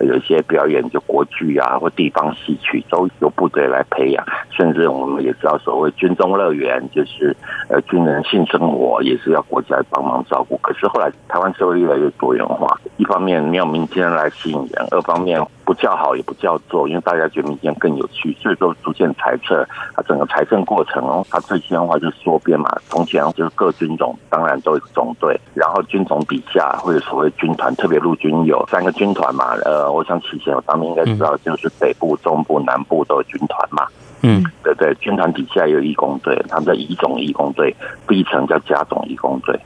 [0.00, 4.24] 有一些表演，就国剧啊或地方戏曲，都由部队来培养。
[4.50, 7.36] 甚至我们也知道，所谓军中乐园，就是
[7.68, 10.56] 呃军人性生活也是要国家帮忙照顾。
[10.58, 15.40] 可是后来台湾社会越来越多元化，一方面没有民间来吸引人，二方面
[15.70, 19.64] 不叫好也不叫座，因为大家觉得民间更有趣，所以说逐渐裁撤。
[19.94, 29.54] 它整个财政过程哦，它最先的话就是缩编嘛，从前就是各军种当然都有总队，然后军种底下会有所谓军团，特别陆军有三个军团嘛。
[29.64, 33.86] 呃，我想起前我当兵应该知道，就是北部、中部、南部都有军团嘛。
[34.22, 37.72] 嗯，对对，军团底下有义工队，他们叫乙种义工队，
[38.08, 39.56] 第一层叫甲种义工队。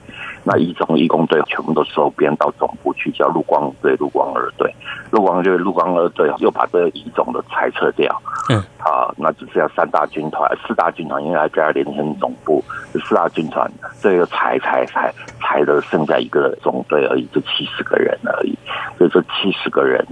[0.47, 4.73] 那一中义工队全部都收编到总部去，叫陆光队、陆光二队。
[5.11, 8.21] 陆光队、陆光二队又把这个一中的裁撤掉。
[8.51, 13.71] 嗯，好，那只剩下三大军团、四大军团，因为还加连成总部，四大军团
[14.01, 18.55] 这个裁裁裁裁的剩下一个总队而已，就七十个人而已。
[18.99, 20.07] 所以这七十个人，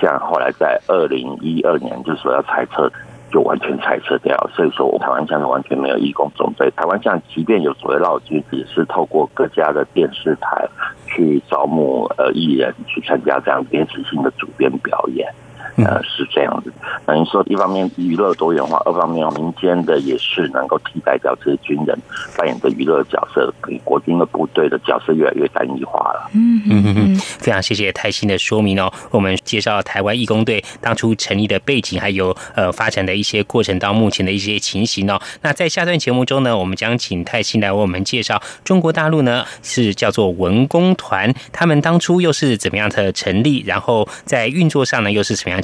[0.00, 2.90] 像后来在二零一二年就说要裁撤。
[3.34, 6.70] 就完全裁撤掉，所以说我台湾现在完全没有义工总队。
[6.76, 10.64] 台湾现在即便有所谓绕军，也是透过各家的电视台
[11.08, 15.28] 去招募呃艺人去参加这样编辑性的主编表演。
[15.76, 16.72] 呃，是这样子。
[17.06, 21.98] 等于说，一方面娱乐多元化，二方面民间的也是能够替代掉这些军人
[22.36, 26.30] 扮演的娱乐角色，给国军的部队的角色越来越单一化了。
[26.32, 28.92] 嗯嗯嗯，非常谢谢泰兴的说明哦。
[29.10, 35.20] 我们介绍台湾义工队当初成立的背景，还有呃发展的一些过程到目前的一些情形哦。
[35.42, 45.63] 那在下段节目中呢，我们将请泰兴来为我们介绍中国大陆呢是叫做文工团，他们当初又是怎么样的成立，然后在运作上呢又是什么样？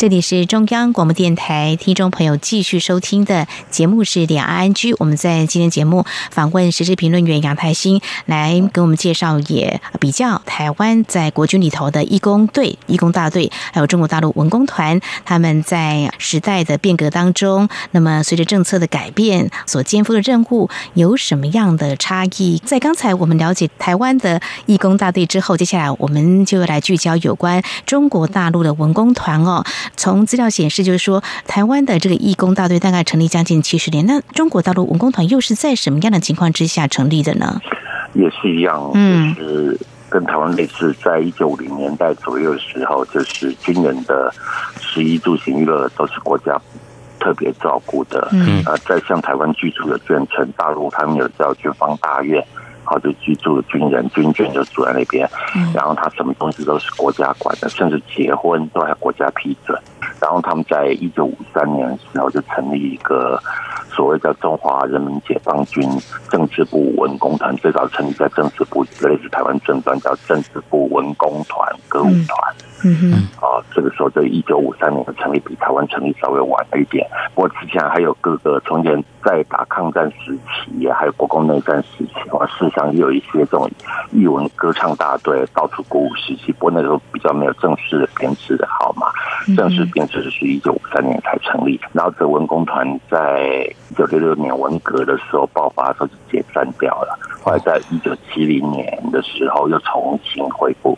[0.00, 4.94] 这里是中央广播电台，听众朋友继续收听的节目是两岸安居。
[4.98, 22.58] 我们在今天节目访问时事评论员杨泰兴，来给我们介绍也比较台湾在国军里头的义工队、义工大队，还有中国大陆文工团，他们在时代的变革当中，那么随着政策的改变，所肩负的任务有什么样的差异？
[22.64, 29.62] 在刚才我们了解台湾的义工大队之后，接下来我们就来聚焦有关中国大陆的文工团哦。
[29.96, 34.06] 从资料显示，就是说，台湾的这个义工大队大概成立将近七十年。
[34.06, 37.60] 那中国大陆文工团又是在什么样的情况之下成立的呢？
[38.14, 39.78] 也是一样，嗯，就是
[40.08, 44.34] 跟台湾类似，在一九五零年代左右的时候，就是军人的
[44.80, 46.60] 食衣住行娱乐都是国家
[47.20, 48.28] 特别照顾的。
[48.32, 52.44] 嗯，啊，在像台湾居住的眷村，大陆他们有叫军方大院。
[52.90, 55.30] 好，就居住军人军眷就住在那边，
[55.72, 59.80] 然后他什么东西都是国家管的，甚至结婚都要国家批准。
[60.20, 63.40] 然后他们在一九五三年的时候就成立一个
[63.94, 65.88] 所谓叫中华人民解放军
[66.28, 72.54] 政治部文工团，最早成立在政治部，类似台湾政专叫政治部文工团歌舞团。
[72.58, 73.12] 嗯哼，
[73.44, 77.06] 啊，这个时候在一九五三年的成立比台湾成立稍微晚了一点。
[77.34, 83.70] 不过之前还有各个从前在打抗战时期，还有国共内战时期，啊，事实上也有一些这种
[84.12, 86.52] 艺文歌唱大队到处鼓舞士气。
[86.52, 89.08] 不过那时候比较没有正式的编制的好嘛，
[89.56, 91.78] 正式编制是一九五三年才成立。
[91.92, 100.96] 然后这文工团在一九六六年文革的时候爆发的时候就解散掉了，后来在一九七零年的时候又重新恢复。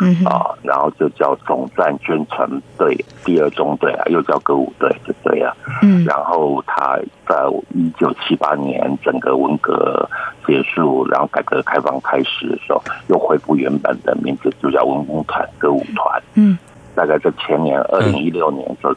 [0.00, 5.54] 嗯啊，然后就叫总战宣传队第二中队啊，又叫歌舞队，就这样。
[5.82, 6.96] 嗯，然后他
[7.26, 7.36] 在
[7.74, 10.08] 一九七八年整个文革
[10.46, 16.22] 结束，然后改革开放开始的时候，又恢复原本的名字，就叫文工团歌舞团。
[16.34, 16.56] 嗯，
[16.94, 18.94] 大概在前年二零一六年的时候，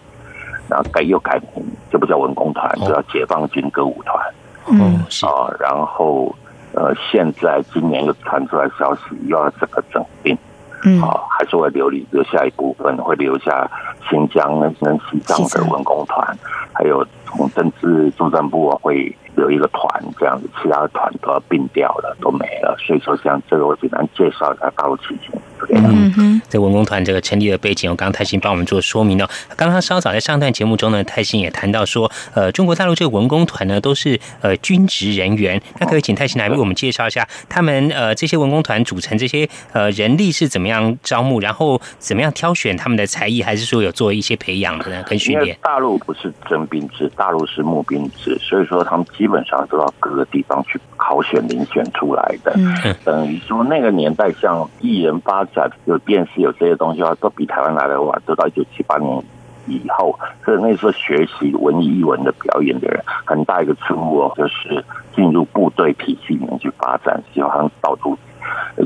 [0.69, 4.23] 然后改又改名，就不叫文工团，就叫解放军歌舞团。
[4.67, 6.33] 嗯，啊，然后
[6.73, 10.37] 呃，现在今年又传出来消息，又要整个整并。
[10.83, 13.69] 嗯，还是会留留下一部分，会留下
[14.09, 14.71] 新疆跟
[15.09, 16.37] 西藏的文工团，
[16.73, 22.75] 还有从政治驻政部会有一个团这样子，其他的团都要并掉了，都没了。
[22.79, 25.39] 所以说，像这个我简单介绍一下大陆情形。
[25.69, 29.29] 嗯哼，这文工团这个成立的背景，我刚刚泰兴帮我们做说明了。
[29.55, 35.61] 刚刚稍早在上段节目中呢，泰兴也谈到说，呃，中国大陆这个文工团呢，都是呃军职人员。
[35.79, 45.03] 那可以请泰兴来为我们介绍一下，他们呃这些文工团组成这些呃人力是怎么样招募，然后怎么样挑选他们的才艺，还是说有做一些培养的呢？
[45.03, 45.57] 跟训练？
[45.61, 52.53] 大陆不是征兵制，大陆是募兵制，所以说他们基本上都要各个地方去考选、遴选出来的。
[52.55, 59.23] 嗯，等于说那个年代，像艺人发展有电视有这些东西的话，都比台湾来的晚，都到一九七八年
[59.65, 60.17] 以后。
[60.45, 64.85] 所以那时候学习文艺艺文的表演的人，很大一个出路哦，就是
[65.15, 68.15] 进入部队体系里面去发展，喜欢到处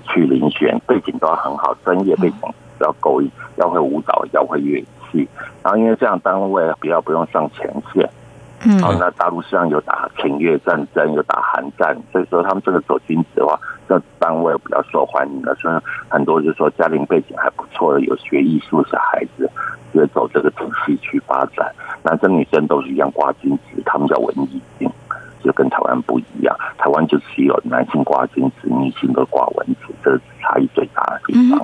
[0.08, 2.40] 去遴选，背景都要很好，专业背景
[2.80, 3.22] 要够，
[3.58, 5.28] 要会舞蹈，要会乐器。
[5.62, 8.10] 然后因为这样单位比较不用上前线。
[8.66, 15.76] 嗯，好，那大陆实际上有打侵越战争，有打韩战，所以说他们这个走军职的话，这单位比较受欢迎的，所以
[16.10, 19.48] 很多就是说家庭背景还不错的，有学艺术小孩子，
[19.94, 21.72] 就会走这个体系去发展。
[22.02, 24.90] 男生女生都是一样挂军职，他们叫文艺兵，
[25.44, 26.56] 就跟台湾不一样。
[26.78, 31.62] 台湾就只有男性挂军职，女性都挂文职，这是差异最大的地方。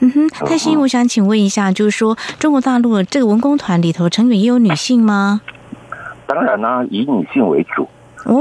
[0.00, 5.42] 嗯哼，泰兴，我想请问一下，就是说中国大陆这个文工团里头成员也有女性吗？
[6.32, 7.88] 当然啦、以女性为主，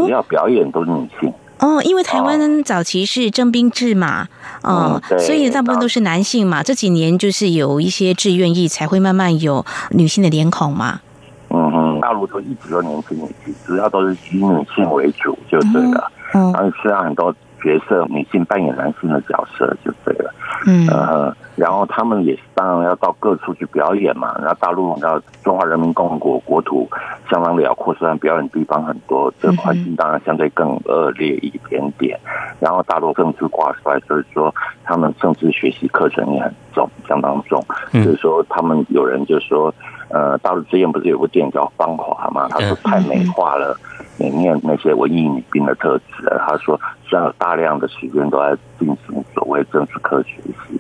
[0.06, 1.34] 只要表演都是女性。
[1.58, 4.28] 哦，因为台湾早期是征兵制嘛，
[4.64, 6.64] 哦、嗯所以大部分都是男性嘛。
[6.64, 11.02] 这几年就是有一些志愿役，才会慢慢有女性的脸孔嘛。
[11.50, 16.12] 嗯哼，大陆都一直都年轻女性，主要都是以女性为主，就是的。
[16.34, 20.34] 嗯，然后虽然很多角色女性扮演男性的角色，就对了。
[20.68, 24.36] 嗯呃，然后他们也是当然要到各处去表演嘛。
[24.40, 26.90] 然后大陆你知道中华人民共和国国土
[27.30, 32.20] 相当辽阔，虽然表演地方很多，这个环境当然相对更恶劣一点点。
[32.60, 34.54] 然后大陆政治挂帅，所以说
[34.84, 37.64] 他们政治学习课程也很重，相当重。
[37.94, 39.74] 就是说他们有人就说，
[40.10, 42.50] 呃，大陆之前不是有部电影叫《芳华》嘛？
[42.50, 43.78] 他说太美化了
[44.20, 46.04] 里面那些文艺女兵的特质。
[46.46, 50.80] 他说，虽然有大量的时间都在进行所谓政治课学习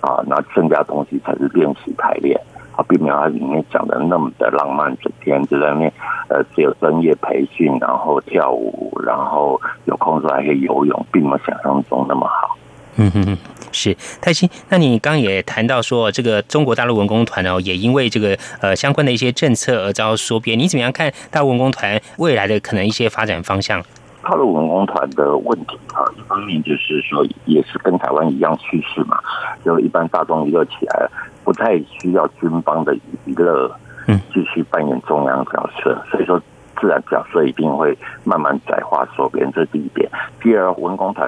[0.00, 2.40] 啊，那剩下东西才是练习排练。
[2.76, 5.92] 啊，并没有他里面讲的那么的浪漫，整天就在那边
[6.28, 12.56] 呃，只有专业培训，然后跳舞，然后有空的时候还可以游泳，并没有想象中那么好。
[12.96, 13.38] 嗯哼哼，
[13.72, 14.48] 是泰兴。
[14.68, 20.58] 那你刚刚也谈到说，这个中国大陆文工团哦，也因为这个呃相关的一些政策而遭缩编。
[20.58, 23.82] 你怎么样看大陆文工团未来的可能一些发展方向？
[24.22, 29.18] 大陆文工团的问题啊，一方面就是说，也是跟台湾一样趋势嘛，
[29.64, 31.08] 就一般大众娱乐起来，
[31.42, 32.94] 不太需要军方的
[33.24, 33.74] 娱乐，
[34.06, 36.38] 嗯，继续扮演中央角色，所以说
[36.78, 40.08] 自然角色一定会慢慢窄化收编，这是第一点。
[40.42, 41.26] 第二，文工团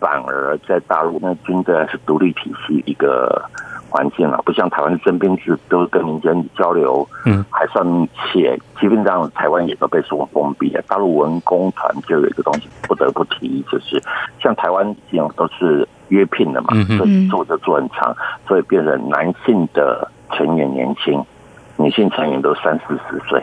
[0.00, 3.44] 反而在大陆那军队是独立体系一个
[3.90, 8.58] 环境啊，不像台湾的征兵制都跟民间交流，嗯，还算密切。
[8.78, 10.82] 基本上台湾也都被说封闭了。
[10.86, 14.02] 大陆文工团就有一个东西不得不提，就是
[14.40, 18.14] 像台湾这种都是约聘的嘛，所以做就做很长，
[18.46, 21.24] 所以变成男性的成员年轻，
[21.76, 23.42] 女性成员都三四十岁。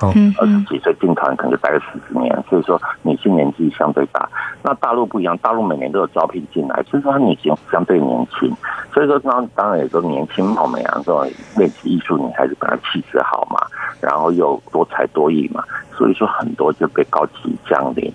[0.00, 4.28] 哦，二十几岁进团可能就待了十几年，所以说女性年纪相对大。
[4.62, 8.52] 那大陆不一样，大陆每年都有招聘进来，所以说她女性相对年轻，
[8.92, 13.58] 所以说当当然也都年轻貌美啊，这种练习艺术女孩子本来气质好嘛，
[14.00, 15.62] 然后又多才多艺嘛，
[15.96, 18.12] 所以说很多就被高级将领。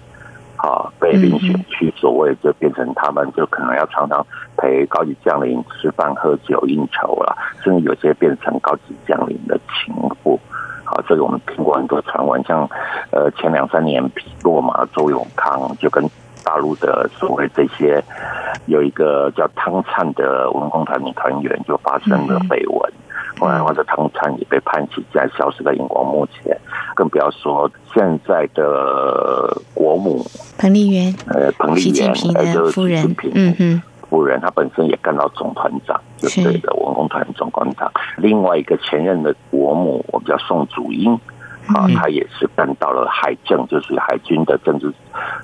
[0.58, 4.26] 啊，被遴选去，所谓就变成他们就可能要常常
[4.58, 9.94] 陪高级将领吃饭、喝酒、应酬了，甚至有些变成高级将领的情
[10.24, 10.40] 妇。
[10.86, 12.68] 啊，这个我们听过很多传闻，像
[13.12, 16.04] 呃前两三年皮洛嘛、周永康就跟
[16.44, 18.02] 大陆的所谓这些
[18.68, 22.94] 有一个叫汤灿的文工团女团员就发生了绯闻，
[23.40, 26.58] 后来或者唐灿也被判刑，现在消失在荧光幕前，
[26.96, 30.26] 更不要说现在的国母
[30.58, 37.92] 彭丽媛，呃彭丽媛呃就是夫人习近平嗯哼，夫人，她本身也干到总团长，就对的文工团总团长。
[38.18, 41.14] 另外一个前任的国母，我们叫宋祖英，
[41.68, 44.92] 啊，她也是干到了海政，就是海军的政治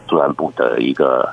[0.07, 1.29] 作战部的一个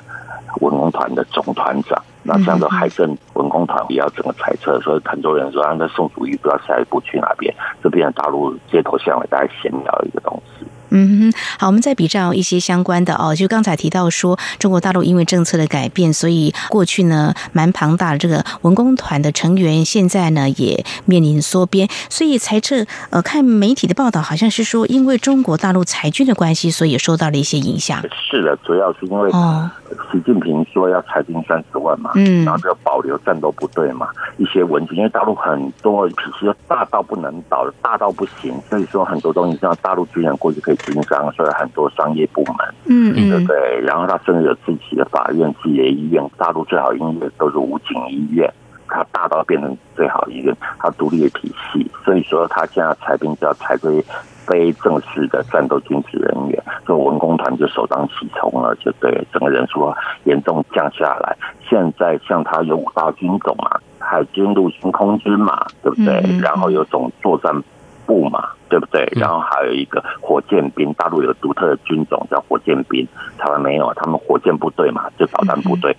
[0.59, 2.01] 文工团的总团长。
[2.31, 7.53] 那这样的海政文工团也要整个猜测，所以很多人说啊，那宋祖义不知道下一步去哪边，
[7.83, 10.65] 这边大陆街头巷尾大家闲聊一个东西。
[10.91, 28.01] 嗯哼，好，我们再比照一些相关的哦，就刚才提到说，中国大陆因为政策的改变，所以过去呢蛮庞大的这个文工团的成员，现在呢也面临缩编，所以猜测呃，看媒体的报道，好像是说因为中国大陆裁军的关系，所以受到了一些影响。
[28.29, 29.31] 是的，主要是因为
[30.11, 40.77] 习近平说要裁军三十万嘛，嗯，然后就保留战斗部队嘛，一些文件，因为大陆很多体系大到不能倒，大到不行，所以说很多东西像大陆军人过去可以。
[40.85, 43.79] 经商，所以很多商业部门，嗯对不对？
[43.81, 46.23] 然后他甚至有自己的法院、自己的医院。
[46.37, 48.51] 大陆最好医院都是武警医院，
[48.87, 51.89] 它大到变成最好医院，它独立的体系。
[52.03, 54.03] 所以说，他现在裁兵就要裁归
[54.45, 61.37] 非正式的战斗军事人员，所以文工团就首当其冲了，就对整个人数严重降下来。
[61.69, 66.21] 现在像他有五大军种嘛，海军、陆军、空军嘛，对不对？
[66.41, 67.53] 然后有种作战
[68.05, 68.49] 部嘛。
[68.71, 69.05] 对不对？
[69.19, 73.05] 然后还有一个火箭兵，大陆有独特的军种叫火箭兵，
[73.37, 75.93] 台湾没有，他们火箭部队嘛，就导弹部队，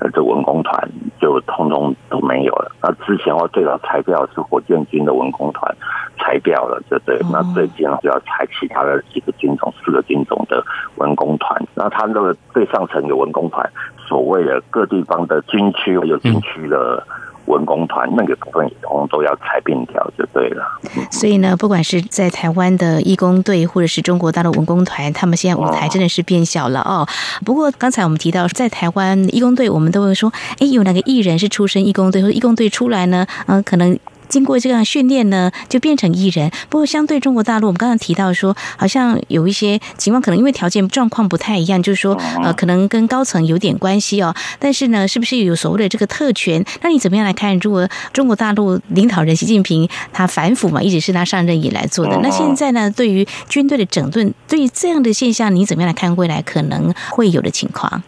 [0.00, 0.86] 呃，这文工团
[1.18, 2.70] 就通通都没有了。
[2.82, 5.74] 那之前我最早裁掉是火箭军的文工团，
[6.18, 7.18] 裁掉了，就对。
[7.32, 10.62] 那最近就要裁其他的几个军种，四个军种的
[10.96, 11.58] 文工团。
[11.74, 13.66] 那他那个最上层有文工团，
[14.06, 17.02] 所谓的各地方的军区有军区的。
[17.50, 20.64] 文工团那个部分也通都要裁并掉就对了。
[21.10, 27.06] 所以呢，不管是在台湾的义工队，或者是中国大陆文工团，他们现在舞台真的是变小了哦。
[27.44, 33.26] 不过刚才我们提到，在台湾义工队，我们都会说，哎，有哪个艺人是出身义工队，或者义工队出来呢？
[33.46, 33.98] 嗯，可能。
[34.30, 36.50] 经过这样训练呢，就变成艺人。
[36.70, 44.34] 不过，相对中国大陆，我们刚刚提到说，好像有一些情况，可能因为条件状况不太一样，就是说，呃，可能跟高层有点关系哦。
[44.58, 46.64] 但是呢，是不是有所谓的这个特权？
[46.80, 47.58] 那你怎么样来看？
[47.58, 52.16] 如果中国大陆领导人习近平他反腐嘛，一直是他上任以来做的。
[52.22, 58.02] 那现在呢，对于军队的整顿，对于这样的现象，你怎么样来看未来可能会有的情况？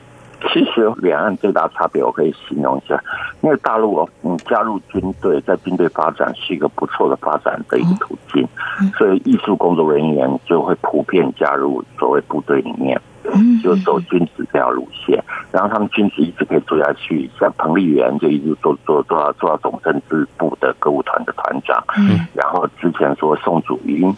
[0.53, 3.03] 其实两岸最大差别，我可以形容一下。
[3.40, 8.47] 因为大陆哦，你加入军队，在军队发展是一个不错的发展的一个途径，
[8.97, 13.01] 所以艺术工作人员就会普遍加入所谓部队里面，
[13.62, 15.22] 就走军职这条路线。
[15.51, 21.82] 然后他们军职一直可以做下去，像彭丽媛就一直做做做到做到总政治部的歌舞团的团长。
[22.34, 24.14] 然后之前说宋祖英。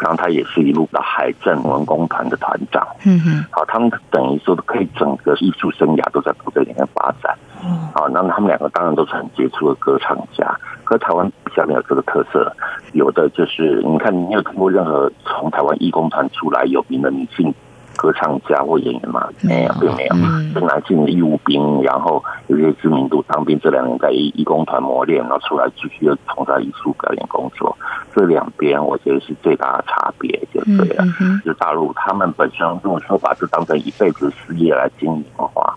[0.00, 12.52] 然后他也是一路的海政文工团的团长，嗯哼，好，他们等于说可以整个艺术生涯都在部队里面发展，嗯，好，那他们两个当然都是很杰出的歌唱家，可台湾比较没有这个特色，
[12.92, 17.52] 有的就是你看，你有听过任何从台湾义工团出来有名的女性？
[17.96, 19.28] 歌唱家或演员嘛？
[19.42, 20.14] 没有，并没有。
[20.52, 27.76] 是男性义务兵，然后有些知名度，当兵这两年在义义工团磨练，然后出来继续又从事艺术表演工作。
[28.14, 31.04] 这两边我觉得是最大的差别，就对了。
[31.44, 35.74] 就大陆他们本身如果说把这当成一辈子事业来经营的话，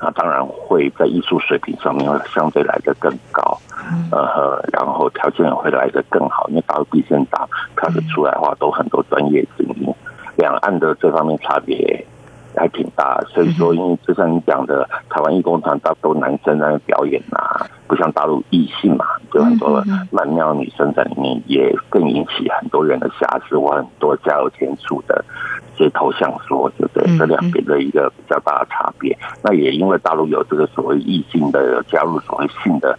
[0.00, 3.56] 那当然会在艺术水平上面会相对来的更高，
[4.10, 9.94] 呃，然后条件也会来的更好，因为大陆毕竟大，看得出来的话都很多专业精英。
[10.42, 12.04] 两岸的这方面差别
[12.56, 25.24] 还挺大，所以说，因为就像你讲的，台湾义工团大多男生在表演呐，不像大陆异性嘛，就很多蛮妙女生在里面，也更引起很多人的遐思，或很多加油添醋的
[25.76, 27.02] 街头巷说，就对？
[27.18, 29.16] 这两边的一个比较大的差别。
[29.42, 32.98] 那也因为大陆有这个所谓异性的加入所谓性的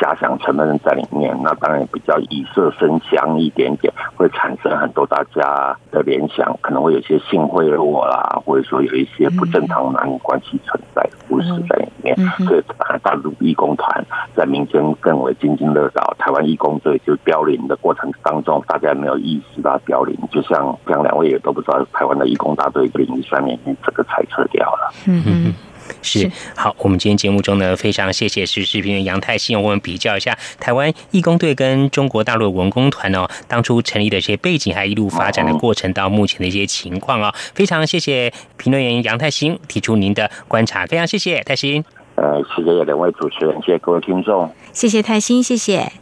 [0.00, 12.16] 遐想成分在里面，那当然比较以色生香一点点，会产生很多大家的联想，可能会有些性贿赂啦，或者说有一些不正常男女关系存在的故事在里面。
[12.46, 12.62] 所以，
[13.02, 16.14] 大陆义工团在民间更为津津乐道。
[16.18, 24.92] 台湾义工队就凋零的过程当中，大家没有意识到凋零，就像像两位也都不知道，台湾的义工大队领域上面整个裁撤掉了。
[25.06, 25.54] 嗯嗯。
[26.00, 41.84] 是好，我们今天节目中呢，非常谢谢时事评论杨泰信，我们比较一下台湾义工队跟中国大陆文工团哦，当初成立的一些背景，还一路发展的过程到目前的一些情况哦，非常谢谢评论员杨泰兴提出您的观察，非常谢谢泰兴。
[42.14, 46.01] 呃，谢谢两位主持人，谢谢各位听众，谢谢泰兴，谢谢。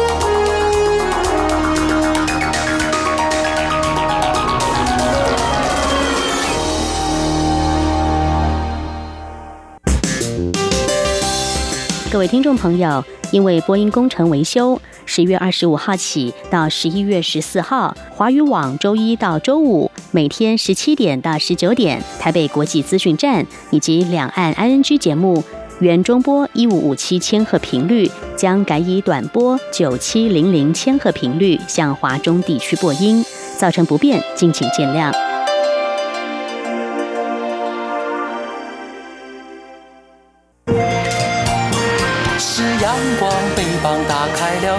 [12.11, 13.01] 各位听众朋友，
[13.31, 25.41] 因为播音工程维修，十月二十五号起到十一月十四号，华语网周一到周五每天十七点到十九点，台北国际资讯站以及两岸 ING 节目
[25.79, 33.23] 原中波一五五七千赫频率将改以短波九七零零千赫频率向华中地区播音，
[33.57, 35.30] 造成不便，敬请见谅。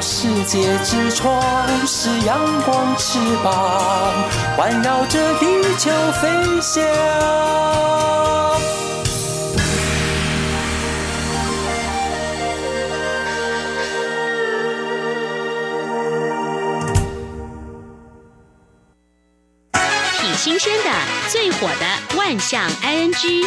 [0.03, 1.41] 世界之窗，
[1.87, 4.13] 是阳光翅膀
[4.57, 5.47] 环绕着地
[5.79, 5.91] 球
[6.21, 6.29] 飞
[6.61, 6.83] 翔。
[20.21, 20.91] 挺新鲜的，
[21.31, 23.47] 最火的万象 ING。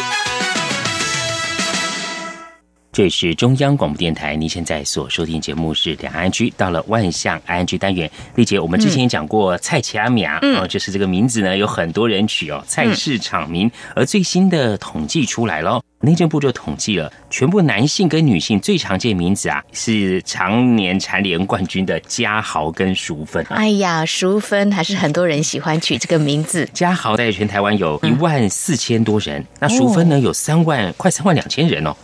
[2.96, 8.10] 这里是中央广播电台，您现在所收听节目是两岸居到了万象 ING 单元。
[8.36, 13.70] 丽姐，我们之前也讲过蔡奇阿米亚，哦，就是这个名字呢，有很多人取哦，菜市场名。
[13.94, 23.44] 而最新的统计出来了，内政部就统计了，全部男性跟女性最常见名字啊，是常年蝉联冠军的嘉豪跟淑芬。
[23.48, 26.68] 哎呀，淑芬还是很多人喜欢取这个名字。
[26.72, 31.96] 嘉豪在全台湾有一万四千多人，那淑芬呢有三万，快三万两千人哦。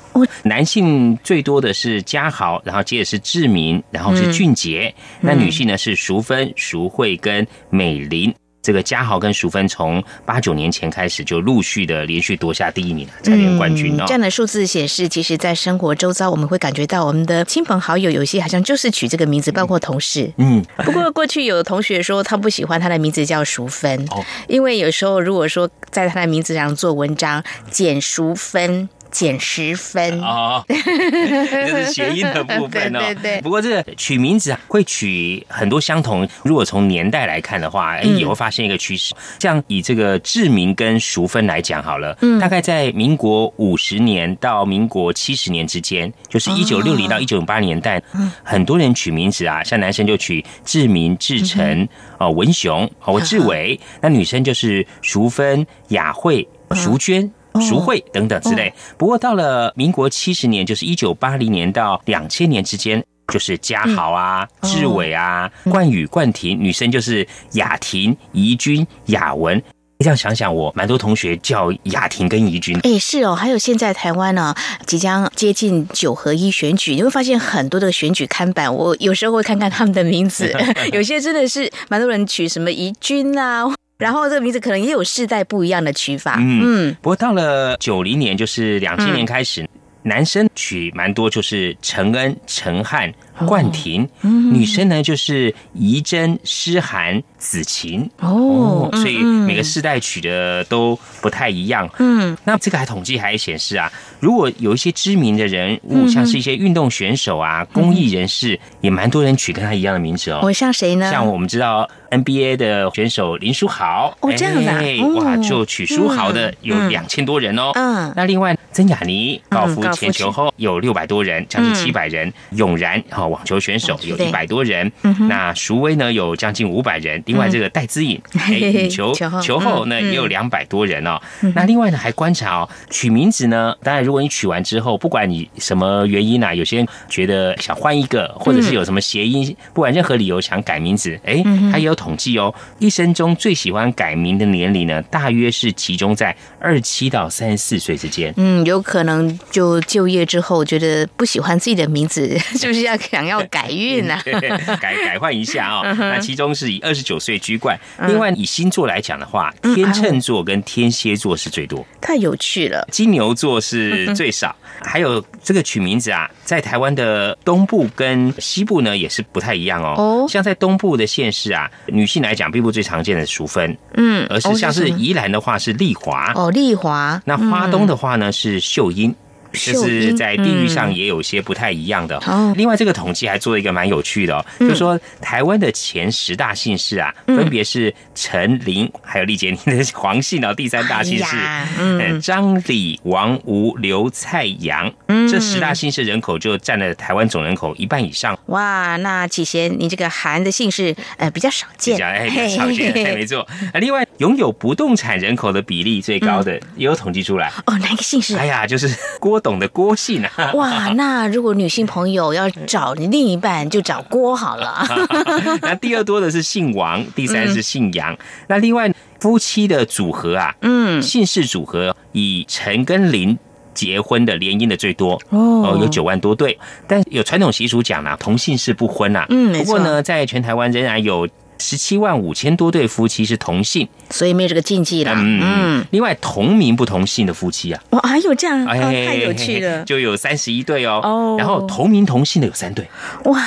[0.43, 4.95] 男性最多的是嘉豪，然后接着是志明，然后是俊杰。
[5.21, 8.35] 那女性呢是淑芬、淑慧跟美玲。
[8.63, 14.05] 这个嘉豪跟淑芬从八九年前开始就陆续的连续夺下第一名，蝉联冠军哦。
[14.07, 20.33] 这样的数字显示，其实，在生活周遭，我们会感觉到我们的亲朋好友有些好像就是取这个名字，包括同事。
[20.37, 20.65] 嗯。
[20.85, 24.07] 不过过去有同学说他不喜欢他的名字叫淑芬，
[24.47, 28.89] 因为有时候如果说在他的名字上做文章，简淑芬。
[29.13, 32.99] 减十分哦， 这是谐音的部分哦。
[32.99, 33.41] 对对。
[33.43, 36.27] 不过这个取名字啊，会取很多相同。
[36.43, 39.15] 如果从年代来看的话，哎，也会发现一个趋势。
[39.39, 48.03] 像以这个志明跟淑芬来讲好了，嗯，大概在民国五十年到民国七十年之间，就是一九六零到一九八年代，
[48.43, 51.87] 很多人取名字啊，像男生就取志明、志成、
[52.19, 57.31] 哦文雄、哦志伟，那女生就是淑芬、雅慧、淑娟。
[57.61, 58.73] 淑慧等等之类。
[58.97, 69.63] 不过到了民国七十年，就是一九八零年到两千年之间，就是嘉豪啊、志伟啊、冠宇、冠廷，女生就是雅婷、怡君、雅文。
[69.99, 72.77] 这样想想，我蛮多同学叫雅婷跟怡君。
[72.83, 73.37] 哎，是哦。
[73.37, 74.53] 还有现在台湾呢，
[74.85, 80.53] 即将接近九合一选举，你会发现很多的选举看板，我有时候会看看他们的名字，
[80.93, 83.73] 有些真的是蛮多人取什么怡君啊。
[83.99, 86.37] 然后这个名字可能也有世代不一样的取法。
[86.41, 89.69] 嗯，不过到了九零年，就是两千年开始，
[90.03, 93.13] 男生取蛮多，就是陈恩、陈汉、
[93.47, 98.09] 冠廷；女生呢，就是怡珍、诗涵、子晴。
[98.21, 101.89] 哦，所以每个世代取的都不太一样。
[101.99, 103.91] 嗯，那这个还统计还显示啊，
[104.21, 110.41] 如果有一些知名的人物，像是一些运动选手啊、公益人士，也蛮多人取跟他一样的名字哦。
[110.43, 111.11] 我像谁呢？
[111.11, 111.89] 像我们知道。
[112.13, 114.83] NBA 的选手林书豪哦，这样子啊，
[115.17, 117.71] 哇，就取书豪的有两千多人哦。
[117.75, 122.31] 嗯，那另外曾雅妮高尔夫前球后有六百多人，将近七百人。
[122.51, 124.91] 永然哦，网球选手有一百多人，
[125.29, 129.13] 那淑薇呢有将近五百人，另外这个戴资颖， 哎，嘿嘿羽球
[129.43, 130.13] 球后呢嗯。
[130.13, 131.19] 也有两百多人哦。
[131.41, 131.53] 嗯。
[131.57, 148.33] 那另外呢还观察哦，取名字呢，当然如果你取完之后，不管你什么原因啊，有些人觉得想换一个，或者是有什么谐音，不管任何理由想改名字，哎嗯哼，他也有统计哦，一生中最喜欢改名的年龄呢，大约是集中在二七到三十四岁之间。
[148.37, 154.23] 嗯，有可能就就业之后觉得不喜欢自己的名字， 是不是要想要改运啊？
[154.81, 155.83] 改改换一下哦。
[155.87, 157.79] 嗯哼那其中是以二十九岁居冠。
[157.99, 162.87] 嗯另外以星座来讲的话，天秤座跟天蝎座是最多，太有趣了。
[162.91, 164.55] 金牛座是最少。
[164.85, 169.95] 还有这个取名字啊，在台湾的东部跟西部呢也是不太一样哦。
[169.97, 179.15] 哦像在东部的县市啊，女性来讲并不最常见的淑芬，嗯，而是像是宜兰的话是丽华，哦，丽华，那花东的话呢是秀英。
[179.53, 182.17] 就是在地域上嗯也有些不太一样的。
[182.27, 190.53] 哦另外，这个统计还做了一个蛮有趣的哦，嗯就是说台湾的前十大姓氏啊，嗯分别是陈、林，还有丽姐你的 黄姓哦。
[190.55, 198.39] 第三大姓氏哎，嗯呃张、李、王、吴、刘、蔡、杨，嗯这十大姓氏人口就占了台湾总人口一半以上。
[198.47, 203.41] 哇，那启贤，你这个韩的姓氏呃比较少见，比较哎，比较少见， 嘿嘿嘿哎没错。
[203.73, 207.51] 啊，另外拥有不动产人口的比例最高的，也有统计出来。
[207.67, 208.37] 哦，哪一个姓氏？
[208.37, 208.89] 哎呀，就是
[209.19, 210.53] 郭董的郭姓啊。
[210.55, 214.87] 哇，那如果女性朋友要找你另一半，就找郭好了。
[215.63, 218.17] 那第二多的是姓王，第三是姓杨。
[218.47, 223.39] 那另外夫妻的组合啊，嗯，姓氏组合以陈跟林。
[223.75, 229.25] 结婚的联姻的最多哦有九万多对，但有传统习俗讲啦，同姓氏不婚啊。
[229.31, 231.27] 嗯不过呢，在全台湾仍然有
[231.63, 235.15] 十七万五千多对夫妻是同姓，所以没有这个禁忌啦。
[235.17, 239.85] 嗯嗯，另外同名不同姓的夫妻啊，哇，还有这样，哦哎，太有趣了。
[239.87, 241.01] 就有三十一对哦。
[241.05, 242.87] 哦然后同名同姓的有三对，
[243.25, 243.41] 哇，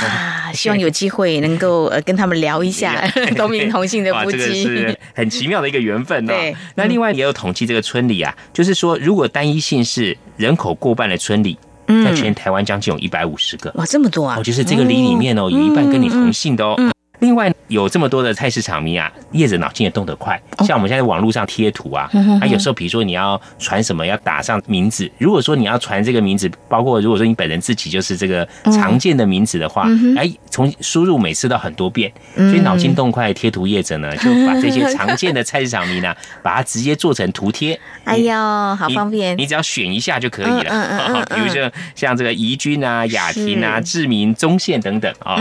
[0.54, 3.06] 希望有机会能够呃跟他们聊一下
[3.36, 4.98] 同名同姓的哇，夫这个妻是。
[5.14, 6.34] 很奇妙的一个缘分哦。
[6.34, 11.58] 对那另外也有统计，这个村里啊，就是说，如果单一姓氏人口过半的村里，
[11.88, 13.72] 嗯在全台湾将近有一百五十个。
[13.76, 14.38] 哇，这么多啊！
[14.40, 16.76] 哦，就是这个里里面哦，有一半跟你同姓的哦。
[17.20, 20.40] 嗯另外有这么多的菜市场迷啊，业者脑筋也动得快。
[20.60, 22.10] 像我们现在网络上贴图啊
[22.42, 25.10] 啊，有时候比如说你要传什么，要打上名字。
[25.18, 36.14] 如果说你要传这个名字，包括如果说你本人自己就是这个常见的名字的话哎，从输入每次都很多遍，所嗯以脑筋动快的贴图业者呢，就把 这些常见的菜市场迷呢，
[36.44, 37.80] 把它直接做成图贴。
[38.04, 38.36] 哎呦，
[38.76, 40.66] 好方便你，只要选一下就可以了。
[40.70, 45.36] 嗯嗯嗯嗯比如说像这个怡君啊、雅婷啊、志明、中线等等啊。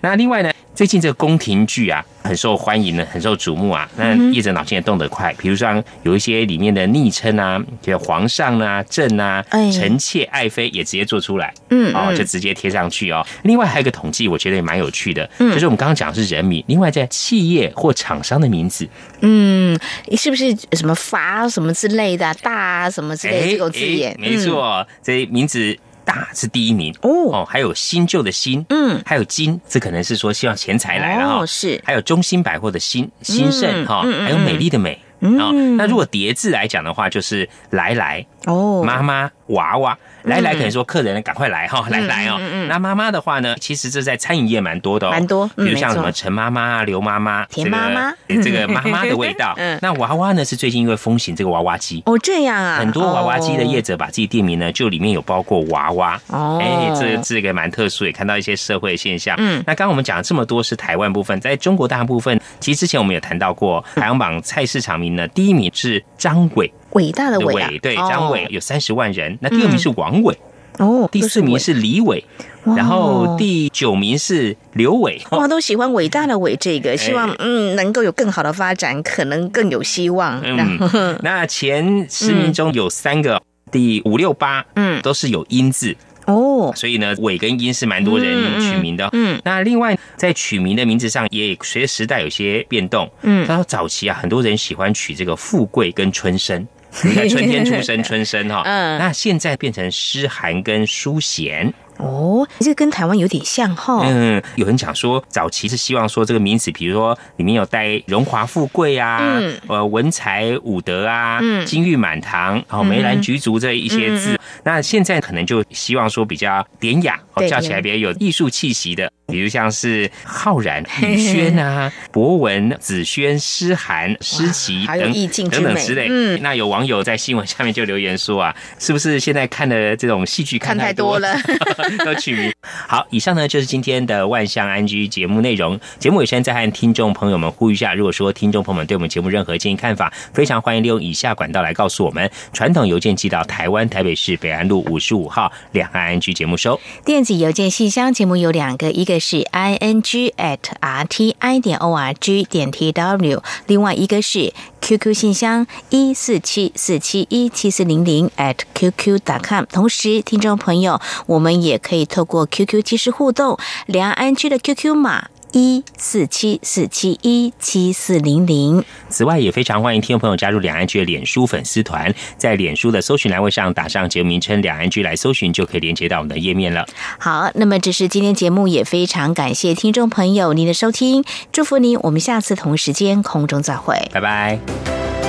[0.00, 0.50] 那另外呢，
[0.80, 3.86] 最近这个宫廷剧啊，很受欢迎呢，很受瞩目啊。
[3.98, 11.48] 那嗯业者脑筋也动得快，比如说有一些里面的昵称啊，就皇上啊、朕啊、哎臣妾、爱妃也直接做出来。
[11.48, 13.22] 哦，嗯哦就直接贴上去哦。
[13.42, 18.88] 另外还有一个统计，我觉得也蛮有趣的，嗯就是我们刚刚讲的是人名，另外在企业或厂商的名字，
[19.20, 19.78] 嗯，
[20.16, 24.12] 是不是什么法什么之类的，大什么之类的这个字眼？
[24.12, 25.76] 哎没错，这名字
[26.10, 27.44] 大是第一名哦。
[27.44, 31.80] 还有新旧的新，嗯，还有金，这可能是说希望钱财来了哈、哦是。
[31.84, 35.00] 还有中兴百货的兴兴盛哈、还有美丽的美。
[35.20, 35.38] 嗯。
[35.38, 42.38] 哦，那如果叠字来讲的话，就是来来哦，妈妈娃娃来来，嗯可能说客人赶快来哈，来来哦。
[42.68, 49.78] 那妈妈的话呢，其实这在餐饮业蛮多的哦，蛮多嗯比如像什么陈妈妈啊、刘妈妈、田妈妈这个这个妈妈的味道 嗯。
[49.82, 56.20] 那娃娃呢，是最近因为风行这个娃娃机，哦，这样啊，很多娃娃机的业者把自己店名呢，就里面有包括娃娃。
[56.28, 59.36] 哦哎，这这个蛮特殊，也看到一些社会现象。
[59.38, 66.72] 嗯那刚刚我们讲了这么多是台湾部分，在中国大部分，其实之前我们有谈到过，排行榜菜市场名呢，第一名是张伟。
[66.92, 69.38] 伟大的的伟啊，对，哦张伟有三十万人。
[69.40, 70.36] 那第二名是王伟，
[70.78, 72.24] 哦，第四名是李伟，
[72.64, 75.20] 哇然后第九名是刘伟。
[75.30, 80.40] 哇，都喜欢伟大的伟这哎个，希望嗯能够有更好的发展，可能更有希望。
[80.44, 85.96] 嗯， 那前十名中有三个，第五六八，嗯都是有音字。
[86.26, 89.06] 哦，所以呢，伟跟音是蛮多人取名的。
[89.12, 93.10] 嗯嗯那另外在取名的名字上，也随着时代有些变动。
[93.22, 96.66] 嗯他说早期啊，很多人喜欢取这个富贵跟春生。
[97.04, 98.98] 你看春天出生，春生哈， 嗯。
[98.98, 104.02] 那现在变成诗涵跟淑贤，哦，这跟台湾有点像哈。
[104.04, 109.58] 嗯，有人讲说，早期是希望说这个名词，比如说里面有带荣华富贵啊，嗯。
[109.68, 111.64] 呃，文才武德啊，嗯。
[111.64, 114.32] 金玉满堂，哦，梅兰菊竹这一些字。
[114.32, 114.38] 嗯。
[114.64, 119.10] 那现在可能就希望说比较典雅，哦，叫起来比较有艺术气息的。
[119.26, 126.08] 比如像是浩然、宇轩啊、博文、子轩、诗涵、诗琪等等等之类。
[126.10, 131.36] 嗯，那有网友在新闻下面就留言说啊，是不是现在看的这种戏剧看太多了，
[132.04, 132.52] 都取名。
[132.88, 135.78] 好，以上呢就是今天的万象安居节目内容。
[136.00, 146.74] 节目尾声再和听众朋友们呼吁一下，如果说听众朋友们对我们节目任何建议看法，非常欢迎利用以下管道来告诉我们：传统邮件寄到台湾台北市北安路五十五号两岸安居节目收；
[147.04, 149.20] 电子邮件信箱节目有两个，一个。
[149.20, 155.14] 是 i n g at r t i 点 o r g 点 t w，另外一个是 QQ
[155.14, 159.64] 信箱一四七四七一七四零零 at qq dot com。
[159.66, 165.28] 同时，听众朋友，我们也可以透过 QQ 即时互动，两岸区的 QQ 码。
[165.52, 168.84] 一四七四七一七四零零。
[169.08, 176.86] 此外，也非常欢迎听众朋友加入两岸居的脸书粉丝团，在脸书的搜寻栏位上打上节目名称“两岸居”来搜寻，就可以连接到我们的页面了。
[177.18, 185.19] 好，那么这是今天节目，也非常感谢听众朋友您的收听，祝福您，我们下次同时间空中再会，拜拜。